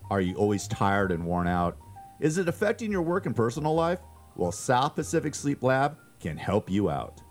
Are 0.10 0.22
you 0.22 0.36
always 0.36 0.68
tired 0.68 1.12
and 1.12 1.26
worn 1.26 1.48
out? 1.48 1.78
Is 2.20 2.38
it 2.38 2.48
affecting 2.48 2.92
your 2.92 3.02
work 3.02 3.26
and 3.26 3.36
personal 3.36 3.74
life? 3.74 4.00
Well, 4.36 4.52
South 4.52 4.96
Pacific 4.96 5.36
Sleep 5.36 5.64
Lab 5.64 5.98
can 6.20 6.38
help 6.38 6.70
you 6.70 6.90
out. 6.90 7.22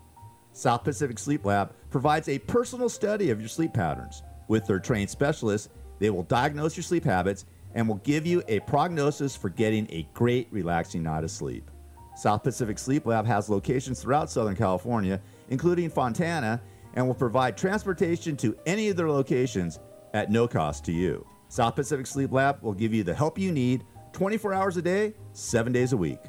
South 0.53 0.83
Pacific 0.83 1.17
Sleep 1.17 1.45
Lab 1.45 1.73
provides 1.89 2.27
a 2.27 2.39
personal 2.39 2.89
study 2.89 3.29
of 3.29 3.39
your 3.39 3.49
sleep 3.49 3.73
patterns. 3.73 4.21
With 4.47 4.67
their 4.67 4.79
trained 4.79 5.09
specialists, 5.09 5.69
they 5.99 6.09
will 6.09 6.23
diagnose 6.23 6.75
your 6.75 6.83
sleep 6.83 7.05
habits 7.05 7.45
and 7.73 7.87
will 7.87 7.95
give 7.97 8.25
you 8.25 8.43
a 8.47 8.59
prognosis 8.61 9.35
for 9.35 9.49
getting 9.49 9.87
a 9.91 10.07
great, 10.13 10.47
relaxing 10.51 11.03
night 11.03 11.23
of 11.23 11.31
sleep. 11.31 11.69
South 12.15 12.43
Pacific 12.43 12.77
Sleep 12.77 13.05
Lab 13.05 13.25
has 13.25 13.49
locations 13.49 14.01
throughout 14.01 14.29
Southern 14.29 14.55
California 14.55 15.21
including 15.51 15.89
Fontana, 15.89 16.59
and 16.95 17.05
will 17.05 17.13
provide 17.13 17.55
transportation 17.55 18.35
to 18.37 18.57
any 18.65 18.89
of 18.89 18.97
their 18.97 19.09
locations 19.09 19.79
at 20.13 20.31
no 20.31 20.47
cost 20.47 20.83
to 20.85 20.91
you. 20.91 21.25
South 21.47 21.75
Pacific 21.75 22.07
Sleep 22.07 22.31
Lab 22.31 22.61
will 22.63 22.73
give 22.73 22.93
you 22.93 23.03
the 23.03 23.13
help 23.13 23.37
you 23.37 23.51
need 23.51 23.83
24 24.13 24.53
hours 24.53 24.77
a 24.77 24.81
day, 24.81 25.13
7 25.33 25.71
days 25.71 25.93
a 25.93 25.97
week. 25.97 26.19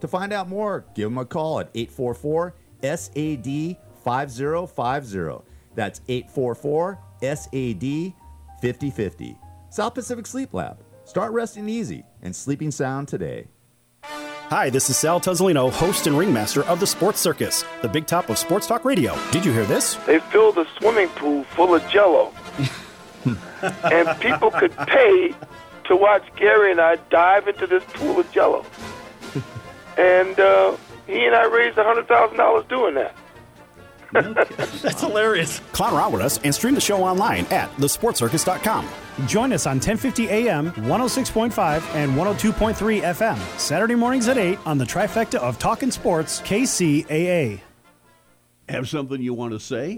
To 0.00 0.08
find 0.08 0.32
out 0.32 0.48
more, 0.48 0.86
give 0.94 1.10
them 1.10 1.18
a 1.18 1.24
call 1.24 1.60
at 1.60 1.70
844 1.74 2.54
SAD 2.82 3.76
5050. 4.02 5.44
That's 5.74 6.00
844 6.08 6.98
SAD 7.22 8.14
5050. 8.60 9.38
South 9.70 9.94
Pacific 9.94 10.26
Sleep 10.26 10.52
Lab. 10.52 10.82
Start 11.04 11.32
resting 11.32 11.68
easy 11.68 12.04
and 12.22 12.34
sleeping 12.34 12.70
sound 12.70 13.08
today. 13.08 13.48
Hi, 14.50 14.68
this 14.68 14.90
is 14.90 14.96
Sal 14.96 15.20
Tuzolino, 15.20 15.70
host 15.70 16.08
and 16.08 16.18
ringmaster 16.18 16.64
of 16.64 16.80
the 16.80 16.86
Sports 16.88 17.20
Circus, 17.20 17.64
the 17.82 17.88
big 17.88 18.08
top 18.08 18.30
of 18.30 18.36
Sports 18.36 18.66
Talk 18.66 18.84
Radio. 18.84 19.16
Did 19.30 19.44
you 19.44 19.52
hear 19.52 19.64
this? 19.64 19.94
They 20.08 20.18
filled 20.18 20.58
a 20.58 20.66
swimming 20.76 21.06
pool 21.10 21.44
full 21.44 21.72
of 21.72 21.88
jello. 21.88 22.34
and 23.84 24.20
people 24.20 24.50
could 24.50 24.76
pay 24.76 25.32
to 25.84 25.94
watch 25.94 26.24
Gary 26.34 26.72
and 26.72 26.80
I 26.80 26.96
dive 27.10 27.46
into 27.46 27.68
this 27.68 27.84
pool 27.92 28.18
of 28.18 28.32
jello. 28.32 28.66
And 29.96 30.40
uh, 30.40 30.76
he 31.06 31.26
and 31.26 31.34
I 31.36 31.44
raised 31.44 31.76
$100,000 31.76 32.68
doing 32.68 32.94
that. 32.96 33.14
That's 34.82 35.00
hilarious. 35.00 35.60
Clown 35.72 35.94
around 35.94 36.12
with 36.12 36.22
us 36.22 36.38
and 36.38 36.54
stream 36.54 36.74
the 36.74 36.80
show 36.80 37.02
online 37.02 37.46
at 37.46 37.70
thesportcircus.com. 37.76 38.88
Join 39.26 39.52
us 39.52 39.66
on 39.66 39.76
1050 39.76 40.28
AM, 40.28 40.72
106.5, 40.72 41.94
and 41.94 42.12
102.3 42.12 43.02
FM, 43.02 43.38
Saturday 43.58 43.94
mornings 43.94 44.28
at 44.28 44.38
8 44.38 44.58
on 44.66 44.78
the 44.78 44.84
trifecta 44.84 45.36
of 45.36 45.58
Talkin' 45.58 45.90
Sports, 45.90 46.40
KCAA. 46.40 47.60
Have 48.68 48.88
something 48.88 49.20
you 49.20 49.34
want 49.34 49.52
to 49.52 49.60
say? 49.60 49.96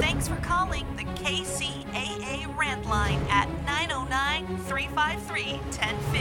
Thanks 0.00 0.28
for 0.28 0.36
calling 0.36 0.86
the 0.96 1.04
KCAA 1.22 2.56
rant 2.56 2.86
line 2.86 3.20
at 3.30 3.48
909 3.64 4.46
353 4.64 5.52
1050. 5.52 6.13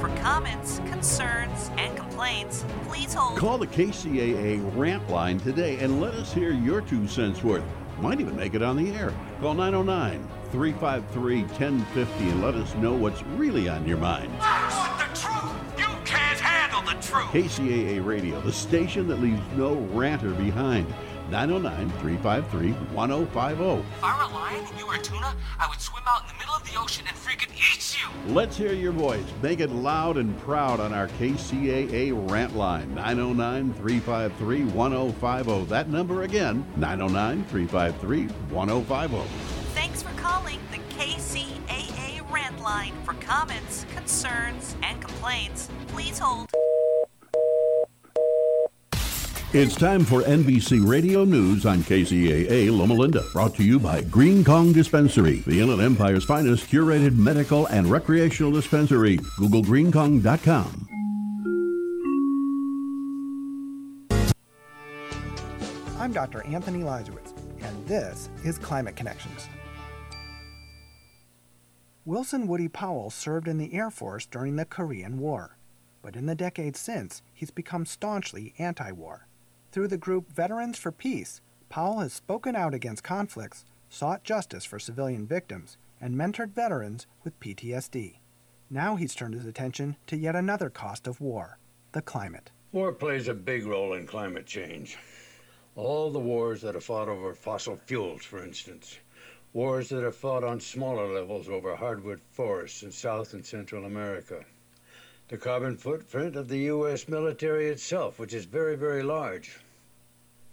For 0.00 0.08
comments, 0.18 0.78
concerns, 0.86 1.72
and 1.76 1.96
complaints, 1.96 2.64
please 2.84 3.12
hold. 3.14 3.36
Call 3.36 3.58
the 3.58 3.66
KCAA 3.66 4.76
rant 4.76 5.10
line 5.10 5.40
today 5.40 5.78
and 5.80 6.00
let 6.00 6.14
us 6.14 6.32
hear 6.32 6.52
your 6.52 6.82
two 6.82 7.08
cents 7.08 7.42
worth. 7.42 7.64
Might 8.00 8.20
even 8.20 8.36
make 8.36 8.54
it 8.54 8.62
on 8.62 8.76
the 8.76 8.92
air. 8.92 9.12
Call 9.40 9.54
909 9.54 10.24
353 10.52 11.42
1050 11.42 12.28
and 12.28 12.40
let 12.40 12.54
us 12.54 12.72
know 12.76 12.94
what's 12.94 13.24
really 13.24 13.68
on 13.68 13.88
your 13.88 13.98
mind. 13.98 14.30
I 14.40 14.68
want 14.70 15.12
the 15.12 15.20
truth! 15.20 15.80
You 15.80 15.96
can't 16.04 16.38
handle 16.38 16.82
the 16.82 17.00
truth! 17.02 17.26
KCAA 17.32 18.04
Radio, 18.04 18.40
the 18.40 18.52
station 18.52 19.08
that 19.08 19.20
leaves 19.20 19.42
no 19.56 19.74
ranter 19.74 20.30
behind. 20.30 20.86
909 21.30 21.90
353 22.00 22.72
1050. 22.72 23.64
If 23.64 24.04
I 24.04 24.16
were 24.16 24.22
a 24.22 24.34
lion 24.34 24.64
and 24.64 24.78
you 24.78 24.86
were 24.86 24.94
a 24.94 25.02
tuna, 25.02 25.34
I 25.58 25.68
would 25.68 25.80
swim 25.80 26.02
out 26.06 26.22
in 26.22 26.28
the 26.28 26.38
middle 26.38 26.54
of 26.54 26.64
the 26.70 26.78
ocean 26.78 27.04
and 27.06 27.16
freaking 27.16 27.52
eat 27.54 27.98
you! 27.98 28.32
Let's 28.32 28.56
hear 28.56 28.72
your 28.72 28.92
voice. 28.92 29.24
Make 29.42 29.60
it 29.60 29.70
loud 29.70 30.16
and 30.16 30.38
proud 30.40 30.80
on 30.80 30.94
our 30.94 31.08
KCAA 31.08 32.30
rant 32.30 32.56
line 32.56 32.94
909 32.94 33.74
353 33.74 34.64
1050. 34.64 35.64
That 35.66 35.90
number 35.90 36.22
again 36.22 36.64
909 36.76 37.44
353 37.44 38.26
1050. 38.54 39.28
Thanks 39.74 40.02
for 40.02 40.18
calling 40.20 40.58
the 40.70 40.78
KCAA 40.96 42.30
rant 42.32 42.58
line. 42.60 42.92
For 43.04 43.14
comments, 43.14 43.84
concerns, 43.94 44.76
and 44.82 45.00
complaints, 45.00 45.68
please 45.88 46.18
hold. 46.18 46.50
It's 49.54 49.74
time 49.74 50.04
for 50.04 50.20
NBC 50.24 50.86
Radio 50.86 51.24
News 51.24 51.64
on 51.64 51.78
KCAA 51.78 52.70
Loma 52.70 52.92
Linda. 52.92 53.24
Brought 53.32 53.54
to 53.54 53.64
you 53.64 53.80
by 53.80 54.02
Green 54.02 54.44
Kong 54.44 54.74
Dispensary, 54.74 55.38
the 55.46 55.58
Inland 55.62 55.80
Empire's 55.80 56.26
finest 56.26 56.68
curated 56.70 57.16
medical 57.16 57.64
and 57.68 57.90
recreational 57.90 58.52
dispensary. 58.52 59.18
Google 59.38 59.62
greenkong.com. 59.62 60.88
I'm 65.98 66.12
Dr. 66.12 66.44
Anthony 66.44 66.80
Leiserowitz, 66.80 67.32
and 67.62 67.86
this 67.86 68.28
is 68.44 68.58
Climate 68.58 68.96
Connections. 68.96 69.48
Wilson 72.04 72.46
Woody 72.46 72.68
Powell 72.68 73.08
served 73.08 73.48
in 73.48 73.56
the 73.56 73.72
Air 73.72 73.90
Force 73.90 74.26
during 74.26 74.56
the 74.56 74.66
Korean 74.66 75.18
War, 75.18 75.56
but 76.02 76.16
in 76.16 76.26
the 76.26 76.34
decades 76.34 76.78
since, 76.78 77.22
he's 77.32 77.50
become 77.50 77.86
staunchly 77.86 78.52
anti 78.58 78.92
war. 78.92 79.27
Through 79.70 79.88
the 79.88 79.98
group 79.98 80.32
Veterans 80.32 80.78
for 80.78 80.90
Peace, 80.90 81.42
Powell 81.68 81.98
has 82.00 82.14
spoken 82.14 82.56
out 82.56 82.72
against 82.72 83.04
conflicts, 83.04 83.66
sought 83.90 84.24
justice 84.24 84.64
for 84.64 84.78
civilian 84.78 85.26
victims, 85.26 85.76
and 86.00 86.16
mentored 86.16 86.54
veterans 86.54 87.06
with 87.22 87.38
PTSD. 87.38 88.16
Now 88.70 88.96
he's 88.96 89.14
turned 89.14 89.34
his 89.34 89.44
attention 89.44 89.96
to 90.06 90.16
yet 90.16 90.34
another 90.34 90.70
cost 90.70 91.06
of 91.06 91.20
war 91.20 91.58
the 91.92 92.00
climate. 92.00 92.50
War 92.72 92.92
plays 92.92 93.28
a 93.28 93.34
big 93.34 93.66
role 93.66 93.92
in 93.92 94.06
climate 94.06 94.46
change. 94.46 94.96
All 95.74 96.10
the 96.10 96.18
wars 96.18 96.62
that 96.62 96.76
are 96.76 96.80
fought 96.80 97.08
over 97.08 97.34
fossil 97.34 97.76
fuels, 97.86 98.24
for 98.24 98.42
instance. 98.42 98.98
Wars 99.52 99.90
that 99.90 100.04
are 100.04 100.12
fought 100.12 100.44
on 100.44 100.60
smaller 100.60 101.12
levels 101.12 101.48
over 101.48 101.76
hardwood 101.76 102.20
forests 102.30 102.82
in 102.82 102.92
South 102.92 103.34
and 103.34 103.44
Central 103.44 103.84
America. 103.84 104.44
The 105.28 105.36
carbon 105.36 105.76
footprint 105.76 106.36
of 106.36 106.48
the 106.48 106.60
U.S. 106.72 107.06
military 107.06 107.68
itself, 107.68 108.18
which 108.18 108.32
is 108.32 108.46
very, 108.46 108.76
very 108.76 109.02
large. 109.02 109.58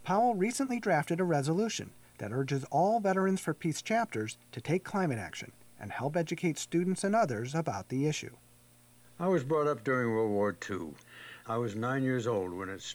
Powell 0.03 0.35
recently 0.35 0.81
drafted 0.81 1.21
a 1.21 1.23
resolution 1.23 1.91
that 2.17 2.33
urges 2.33 2.65
all 2.71 2.99
Veterans 2.99 3.39
for 3.39 3.53
Peace 3.53 3.81
chapters 3.81 4.37
to 4.51 4.59
take 4.59 4.83
climate 4.83 5.17
action 5.17 5.53
and 5.79 5.93
help 5.93 6.17
educate 6.17 6.57
students 6.59 7.05
and 7.05 7.15
others 7.15 7.55
about 7.55 7.87
the 7.87 8.05
issue. 8.05 8.35
I 9.17 9.29
was 9.29 9.45
brought 9.45 9.67
up 9.67 9.85
during 9.85 10.11
World 10.11 10.31
War 10.31 10.57
II. 10.69 10.89
I 11.47 11.55
was 11.55 11.75
nine 11.75 12.03
years 12.03 12.27
old 12.27 12.51
when 12.51 12.67
it 12.67 12.81
started. 12.81 12.93